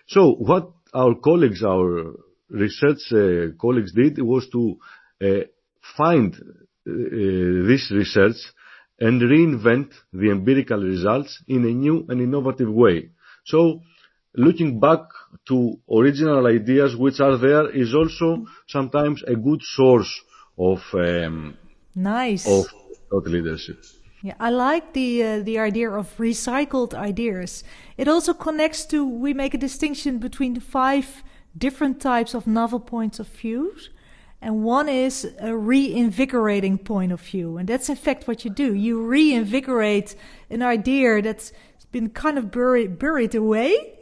So 0.08 0.34
what 0.34 0.72
our 0.94 1.16
colleagues, 1.16 1.64
our 1.64 2.14
research 2.50 3.12
uh, 3.12 3.56
colleagues 3.60 3.94
did 3.94 4.22
was 4.22 4.48
to 4.52 4.78
uh, 5.22 5.46
find 5.98 6.36
uh, 6.36 6.92
this 7.68 7.92
research 7.92 8.38
and 9.00 9.22
reinvent 9.22 9.92
the 10.12 10.30
empirical 10.30 10.82
results 10.82 11.42
in 11.48 11.66
a 11.66 11.72
new 11.72 12.06
and 12.10 12.22
innovative 12.22 12.72
way. 12.72 13.10
So 13.46 13.82
looking 14.36 14.80
back 14.80 15.02
to 15.48 15.80
original 15.92 16.48
ideas 16.48 16.96
which 16.96 17.20
are 17.20 17.38
there 17.38 17.70
is 17.70 17.94
also 17.94 18.46
sometimes 18.68 19.24
a 19.24 19.36
good 19.36 19.62
source 19.62 20.22
of 20.58 20.82
um, 20.94 21.58
nice 21.96 22.48
of 22.48 22.66
thought 23.10 23.28
leadership. 23.28 23.84
Yeah, 24.22 24.36
I 24.40 24.52
like 24.52 24.94
the 24.94 25.24
uh, 25.24 25.40
the 25.40 25.60
idea 25.60 25.92
of 25.92 26.16
recycled 26.18 26.94
ideas. 26.94 27.64
It 27.98 28.08
also 28.08 28.34
connects 28.34 28.86
to 28.86 29.06
we 29.06 29.34
make 29.34 29.54
a 29.54 29.58
distinction 29.58 30.18
between 30.18 30.60
five 30.60 31.24
different 31.58 32.00
types 32.00 32.34
of 32.34 32.48
novel 32.48 32.80
points 32.80 33.20
of 33.20 33.28
view, 33.28 33.76
and 34.42 34.64
one 34.64 34.88
is 34.88 35.28
a 35.40 35.56
reinvigorating 35.56 36.78
point 36.78 37.12
of 37.12 37.22
view, 37.22 37.58
and 37.58 37.68
that's 37.68 37.90
in 37.90 37.98
fact 37.98 38.28
what 38.28 38.46
you 38.46 38.52
do. 38.52 38.74
You 38.74 39.04
reinvigorate 39.04 40.16
an 40.50 40.62
idea 40.62 41.22
that's 41.22 41.52
been 41.92 42.10
kind 42.10 42.38
of 42.38 42.50
buried 42.50 42.98
buried 42.98 43.36
away, 43.36 44.00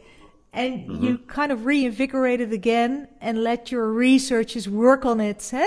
and 0.52 0.88
mm-hmm. 0.88 1.04
you 1.04 1.18
kind 1.18 1.50
of 1.50 1.64
reinvigorate 1.64 2.40
it 2.40 2.52
again 2.52 3.08
and 3.20 3.42
let 3.42 3.72
your 3.72 3.90
researchers 3.92 4.68
work 4.68 5.04
on 5.04 5.20
it 5.20 5.50
eh, 5.52 5.66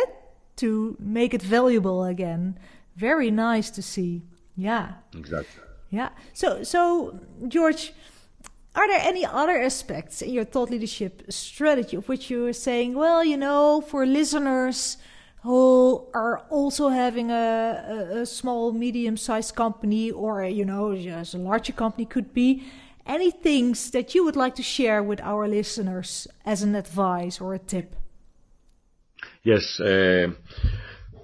to 0.57 0.95
make 0.99 1.33
it 1.33 1.41
valuable 1.41 2.03
again. 2.03 2.57
Very 2.95 3.31
nice 3.31 3.69
to 3.71 3.81
see. 3.81 4.21
Yeah. 4.55 4.93
Exactly. 5.15 5.63
Yeah. 5.89 6.09
So, 6.33 6.63
so 6.63 7.19
George, 7.47 7.93
are 8.75 8.87
there 8.87 9.01
any 9.01 9.25
other 9.25 9.61
aspects 9.61 10.21
in 10.21 10.31
your 10.31 10.45
thought 10.45 10.69
leadership 10.69 11.23
strategy 11.29 11.97
of 11.97 12.07
which 12.07 12.29
you 12.29 12.45
are 12.45 12.53
saying, 12.53 12.93
well, 12.93 13.23
you 13.23 13.37
know, 13.37 13.81
for 13.81 14.05
listeners 14.05 14.97
who 15.43 16.05
are 16.13 16.39
also 16.49 16.89
having 16.89 17.31
a, 17.31 18.09
a, 18.13 18.21
a 18.21 18.25
small, 18.25 18.71
medium-sized 18.71 19.55
company, 19.55 20.09
or 20.11 20.43
you 20.43 20.65
know, 20.65 20.91
as 20.91 21.33
a 21.33 21.37
larger 21.37 21.71
company 21.71 22.03
could 22.03 22.33
be, 22.33 22.63
any 23.05 23.31
things 23.31 23.91
that 23.91 24.15
you 24.15 24.23
would 24.25 24.35
like 24.35 24.55
to 24.55 24.63
share 24.63 25.03
with 25.03 25.21
our 25.21 25.47
listeners 25.47 26.27
as 26.45 26.63
an 26.63 26.75
advice 26.75 27.39
or 27.39 27.53
a 27.53 27.59
tip? 27.59 27.95
Yes. 29.43 29.79
Uh, 29.79 30.27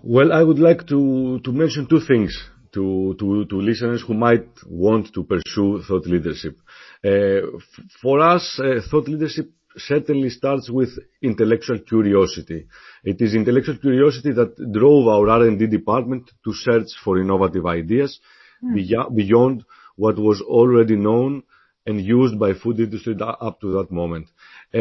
well, 0.03 0.31
I 0.31 0.43
would 0.43 0.59
like 0.59 0.87
to, 0.87 1.39
to 1.39 1.51
mention 1.51 1.87
two 1.87 1.99
things 1.99 2.37
to, 2.73 3.15
to, 3.19 3.45
to 3.45 3.55
listeners 3.61 4.03
who 4.07 4.13
might 4.13 4.47
want 4.65 5.13
to 5.13 5.23
pursue 5.23 5.83
thought 5.87 6.05
leadership. 6.05 6.57
Uh, 7.03 7.59
for 8.01 8.19
us, 8.19 8.59
uh, 8.59 8.79
thought 8.89 9.07
leadership 9.07 9.49
certainly 9.77 10.29
starts 10.29 10.69
with 10.69 10.89
intellectual 11.21 11.79
curiosity. 11.79 12.67
It 13.03 13.21
is 13.21 13.33
intellectual 13.33 13.77
curiosity 13.77 14.31
that 14.33 14.71
drove 14.71 15.07
our 15.07 15.29
R&D 15.29 15.67
department 15.67 16.29
to 16.43 16.53
search 16.53 16.89
for 17.03 17.19
innovative 17.19 17.65
ideas 17.65 18.19
mm. 18.63 19.15
beyond 19.15 19.63
what 19.95 20.17
was 20.17 20.41
already 20.41 20.95
known 20.95 21.43
and 21.85 21.99
used 22.01 22.37
by 22.37 22.53
food 22.53 22.79
industry 22.79 23.15
up 23.19 23.59
to 23.61 23.71
that 23.73 23.91
moment. 23.91 24.27
Uh, 24.73 24.79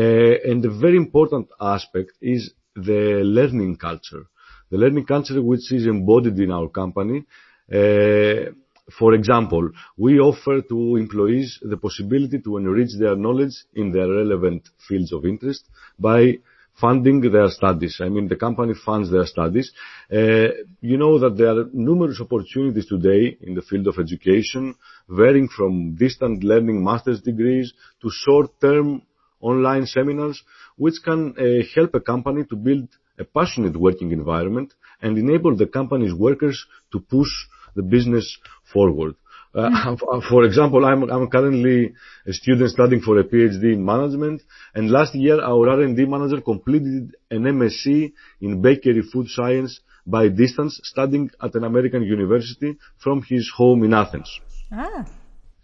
and 0.51 0.65
a 0.65 0.71
very 0.71 0.97
important 0.97 1.49
aspect 1.61 2.13
is 2.21 2.53
the 2.75 3.23
learning 3.25 3.77
culture. 3.77 4.25
The 4.71 4.79
learning 4.79 5.07
culture 5.07 5.41
which 5.43 5.73
is 5.73 5.87
embodied 5.87 6.39
in 6.39 6.51
our 6.51 6.69
company. 6.69 7.25
Uh, 7.73 8.53
for 8.99 9.15
example, 9.15 9.71
we 9.97 10.19
offer 10.19 10.63
to 10.63 10.97
employees 10.97 11.59
the 11.63 11.77
possibility 11.77 12.41
to 12.41 12.57
enrich 12.57 12.91
their 12.99 13.17
knowledge 13.17 13.55
in 13.75 13.93
their 13.93 14.09
relevant 14.09 14.69
fields 14.89 15.13
of 15.13 15.25
interest 15.25 15.65
by 15.99 16.39
funding 16.81 17.21
their 17.21 17.49
studies. 17.49 17.99
I 18.01 18.09
mean, 18.09 18.29
the 18.29 18.37
company 18.37 18.75
funds 18.75 19.11
their 19.11 19.27
studies. 19.27 19.73
Uh, 20.13 20.49
you 20.81 20.97
know 20.97 21.19
that 21.19 21.37
there 21.37 21.51
are 21.51 21.65
numerous 21.73 22.21
opportunities 22.21 22.87
today 22.87 23.37
in 23.43 23.55
the 23.55 23.63
field 23.63 23.87
of 23.87 23.99
education, 23.99 24.75
varying 25.09 25.49
from 25.49 25.95
distant 25.95 26.43
learning 26.43 26.83
master's 26.83 27.21
degrees 27.21 27.73
to 28.03 28.09
short-term 28.11 29.03
online 29.41 29.87
seminars, 29.87 30.43
which 30.77 30.95
can 31.05 31.35
uh, 31.39 31.65
help 31.75 31.95
a 31.95 32.01
company 32.01 32.45
to 32.45 32.57
build 32.57 32.89
a 33.19 33.25
passionate 33.25 33.77
working 33.77 34.13
environment 34.13 34.75
and 35.03 35.19
enable 35.19 35.57
the 35.57 35.67
company's 35.67 36.15
workers 36.15 36.67
to 36.93 37.01
push 37.01 37.29
the 37.77 37.83
business 37.83 38.39
forward. 38.73 39.15
Uh, 39.55 39.97
for 40.29 40.45
example, 40.45 40.85
I'm, 40.85 41.03
I'm 41.11 41.29
currently 41.29 41.93
a 42.27 42.33
student 42.33 42.71
studying 42.71 43.03
for 43.03 43.19
a 43.19 43.25
PhD 43.25 43.73
in 43.73 43.85
management, 43.85 44.43
and 44.75 44.91
last 44.91 45.15
year 45.15 45.41
our 45.41 45.69
R&D 45.69 46.05
manager 46.07 46.41
completed 46.41 47.15
an 47.31 47.43
MSc 47.43 48.13
in 48.41 48.63
bakery 48.63 49.03
food 49.03 49.29
science 49.29 49.81
by 50.07 50.29
distance, 50.29 50.81
studying 50.85 51.31
at 51.43 51.55
an 51.55 51.65
American 51.65 52.03
university 52.03 52.77
from 52.99 53.23
his 53.23 53.51
home 53.57 53.85
in 53.85 53.95
Athens. 53.95 54.41
Ah. 54.73 55.05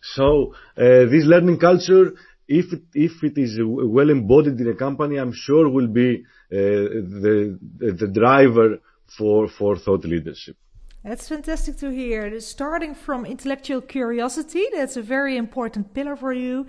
So 0.02 0.54
uh, 0.76 1.06
this 1.10 1.24
learning 1.24 1.58
culture, 1.58 2.12
if 2.48 2.72
it, 2.72 2.82
if 2.94 3.22
it 3.22 3.38
is 3.38 3.58
well 3.60 4.10
embodied 4.10 4.60
in 4.60 4.68
a 4.68 4.74
company, 4.74 5.16
I'm 5.16 5.32
sure 5.32 5.68
will 5.68 5.88
be 5.88 6.24
uh, 6.52 6.56
the, 6.56 7.58
the 7.78 8.08
driver 8.08 8.78
for 9.16 9.48
for 9.48 9.76
thought 9.78 10.04
leadership. 10.04 10.56
That's 11.06 11.28
fantastic 11.28 11.76
to 11.76 11.90
hear. 11.90 12.40
Starting 12.40 12.92
from 12.92 13.24
intellectual 13.24 13.80
curiosity, 13.80 14.66
that's 14.74 14.96
a 14.96 15.02
very 15.02 15.36
important 15.36 15.94
pillar 15.94 16.16
for 16.16 16.32
you, 16.32 16.66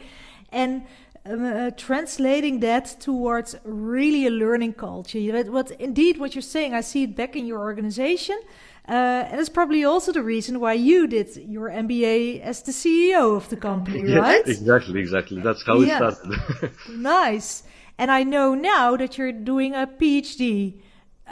and 0.52 0.84
um, 1.26 1.43
uh, 1.43 1.71
translating 1.71 2.60
that 2.60 2.97
towards 3.00 3.56
really 3.63 4.28
a 4.28 4.30
learning 4.30 4.73
culture. 4.73 5.19
What 5.45 5.71
indeed 5.71 6.19
what 6.19 6.36
you're 6.36 6.43
saying, 6.43 6.76
I 6.76 6.82
see 6.82 7.04
it 7.04 7.15
back 7.15 7.36
in 7.36 7.47
your 7.47 7.62
organization. 7.62 8.39
Uh, 8.88 9.26
and 9.28 9.39
it's 9.39 9.50
probably 9.50 9.84
also 9.84 10.13
the 10.13 10.21
reason 10.21 10.60
why 10.60 10.73
you 10.73 11.08
did 11.08 11.36
your 11.38 11.69
MBA 11.69 12.39
as 12.41 12.62
the 12.62 12.71
CEO 12.71 13.36
of 13.36 13.50
the 13.50 13.58
company, 13.58 14.04
yes, 14.08 14.17
right? 14.19 14.47
Exactly, 14.47 15.00
exactly. 15.00 15.41
That's 15.41 15.65
how 15.65 15.82
it 15.82 15.88
started. 15.88 16.71
nice. 16.91 17.63
And 17.97 18.12
I 18.12 18.21
know 18.23 18.54
now 18.54 18.95
that 18.97 19.17
you're 19.17 19.32
doing 19.32 19.73
a 19.73 19.88
PhD. 19.88 20.76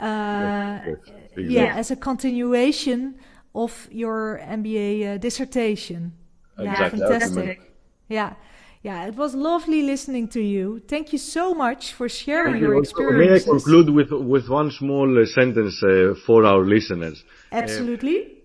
Uh, 0.00 0.80
yes, 0.84 0.98
yes. 1.06 1.16
Exactly. 1.36 1.54
Yeah, 1.54 1.76
as 1.76 1.90
a 1.90 1.96
continuation 1.96 3.18
of 3.54 3.88
your 3.90 4.40
MBA 4.42 5.14
uh, 5.14 5.18
dissertation. 5.18 6.12
Exactly. 6.58 7.00
Yeah, 7.00 7.18
fantastic. 7.18 7.60
Yeah. 8.08 8.34
Yeah, 8.82 9.06
it 9.06 9.16
was 9.16 9.34
lovely 9.34 9.82
listening 9.82 10.28
to 10.28 10.40
you. 10.40 10.80
Thank 10.86 11.12
you 11.12 11.18
so 11.18 11.54
much 11.54 11.94
for 11.94 12.08
sharing 12.08 12.52
Thank 12.52 12.62
your 12.62 12.74
you. 12.74 12.82
experiences. 12.82 13.46
May 13.46 13.52
I 13.52 13.58
conclude 13.58 13.88
with 13.90 14.12
with 14.12 14.48
one 14.48 14.70
small 14.70 15.08
uh, 15.20 15.26
sentence 15.26 15.82
uh, 15.82 16.14
for 16.24 16.44
our 16.44 16.64
listeners? 16.64 17.24
Absolutely. 17.50 18.18
Uh, 18.18 18.36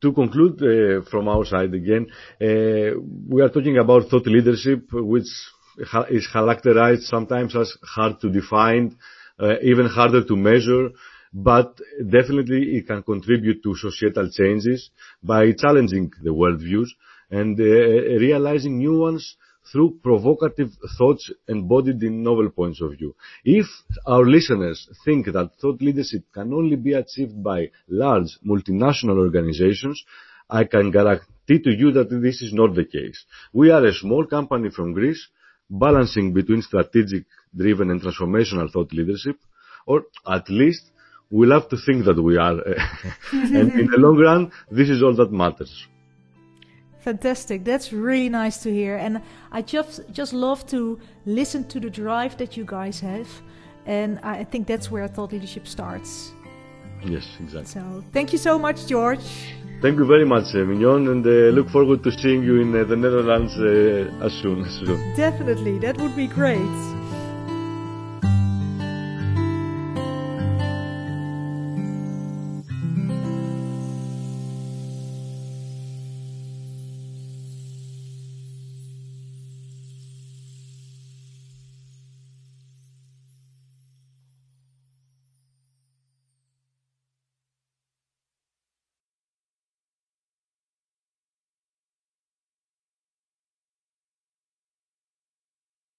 to 0.00 0.12
conclude 0.12 0.56
uh, 0.62 1.02
from 1.10 1.28
our 1.28 1.44
side 1.44 1.74
again, 1.74 2.06
uh, 2.40 2.96
we 3.28 3.42
are 3.42 3.50
talking 3.50 3.76
about 3.78 4.08
thought 4.08 4.26
leadership, 4.26 4.80
which 4.92 5.30
is 6.18 6.26
characterized 6.32 7.02
sometimes 7.02 7.54
as 7.56 7.70
hard 7.82 8.20
to 8.20 8.30
define, 8.30 8.96
even 9.62 9.86
harder 9.86 10.24
to 10.24 10.36
measure, 10.36 10.90
but 11.32 11.76
definitely 12.10 12.76
it 12.76 12.86
can 12.86 13.02
contribute 13.02 13.62
to 13.62 13.74
societal 13.74 14.30
changes 14.30 14.90
by 15.22 15.52
challenging 15.52 16.12
the 16.22 16.30
worldviews 16.30 16.88
and 17.30 17.58
uh, 17.58 17.64
realizing 17.64 18.78
new 18.78 18.98
ones 18.98 19.36
through 19.72 19.98
provocative 20.02 20.70
thoughts 20.98 21.32
embodied 21.48 22.02
in 22.02 22.22
novel 22.22 22.50
points 22.50 22.80
of 22.80 22.92
view. 22.92 23.14
If 23.44 23.66
our 24.06 24.24
listeners 24.24 24.88
think 25.04 25.26
that 25.26 25.50
thought 25.60 25.80
leadership 25.80 26.24
can 26.32 26.52
only 26.52 26.76
be 26.76 26.92
achieved 26.92 27.42
by 27.42 27.70
large 27.88 28.38
multinational 28.46 29.18
organizations, 29.18 30.04
I 30.48 30.64
can 30.64 30.90
guarantee 30.90 31.60
to 31.64 31.70
you 31.70 31.92
that 31.92 32.10
this 32.10 32.42
is 32.42 32.52
not 32.52 32.74
the 32.74 32.84
case. 32.84 33.24
We 33.52 33.70
are 33.70 33.84
a 33.84 33.94
small 33.94 34.26
company 34.26 34.70
from 34.70 34.92
Greece, 34.92 35.26
balancing 35.70 36.32
between 36.32 36.62
strategic 36.62 37.24
driven 37.56 37.90
and 37.90 38.00
transformational 38.00 38.70
thought 38.70 38.92
leadership, 38.92 39.36
or 39.86 40.04
at 40.26 40.48
least 40.48 40.90
we 41.30 41.46
love 41.46 41.68
to 41.68 41.76
think 41.76 42.04
that 42.04 42.20
we 42.20 42.36
are. 42.36 42.58
and 43.32 43.72
in 43.72 43.86
the 43.86 43.98
long 43.98 44.18
run, 44.18 44.52
this 44.70 44.88
is 44.88 45.02
all 45.02 45.14
that 45.14 45.32
matters. 45.32 45.86
Fantastic. 47.00 47.64
That's 47.64 47.92
really 47.92 48.30
nice 48.30 48.58
to 48.62 48.72
hear. 48.72 48.96
And 48.96 49.20
I 49.52 49.60
just 49.60 50.00
just 50.12 50.32
love 50.32 50.66
to 50.68 50.98
listen 51.26 51.64
to 51.68 51.78
the 51.78 51.90
drive 51.90 52.38
that 52.38 52.56
you 52.56 52.64
guys 52.64 53.00
have. 53.00 53.28
And 53.84 54.18
I 54.20 54.44
think 54.44 54.66
that's 54.66 54.90
where 54.90 55.06
thought 55.08 55.32
leadership 55.32 55.66
starts. 55.66 56.32
Yes, 57.04 57.26
exactly. 57.38 57.66
So 57.66 58.02
thank 58.12 58.32
you 58.32 58.38
so 58.38 58.58
much, 58.58 58.86
George. 58.86 59.20
Thank 59.84 59.98
you 59.98 60.06
very 60.06 60.24
much, 60.24 60.54
uh, 60.54 60.64
Mignon, 60.64 61.08
and 61.08 61.26
uh, 61.26 61.52
look 61.52 61.68
forward 61.68 62.02
to 62.04 62.10
seeing 62.10 62.42
you 62.42 62.58
in 62.58 62.74
uh, 62.74 62.84
the 62.84 62.96
Netherlands 62.96 63.52
as 64.24 64.32
soon 64.40 64.64
as 64.64 64.72
soon. 64.80 65.14
Definitely, 65.14 65.78
that 65.80 65.98
would 65.98 66.16
be 66.16 66.26
great. 66.26 67.03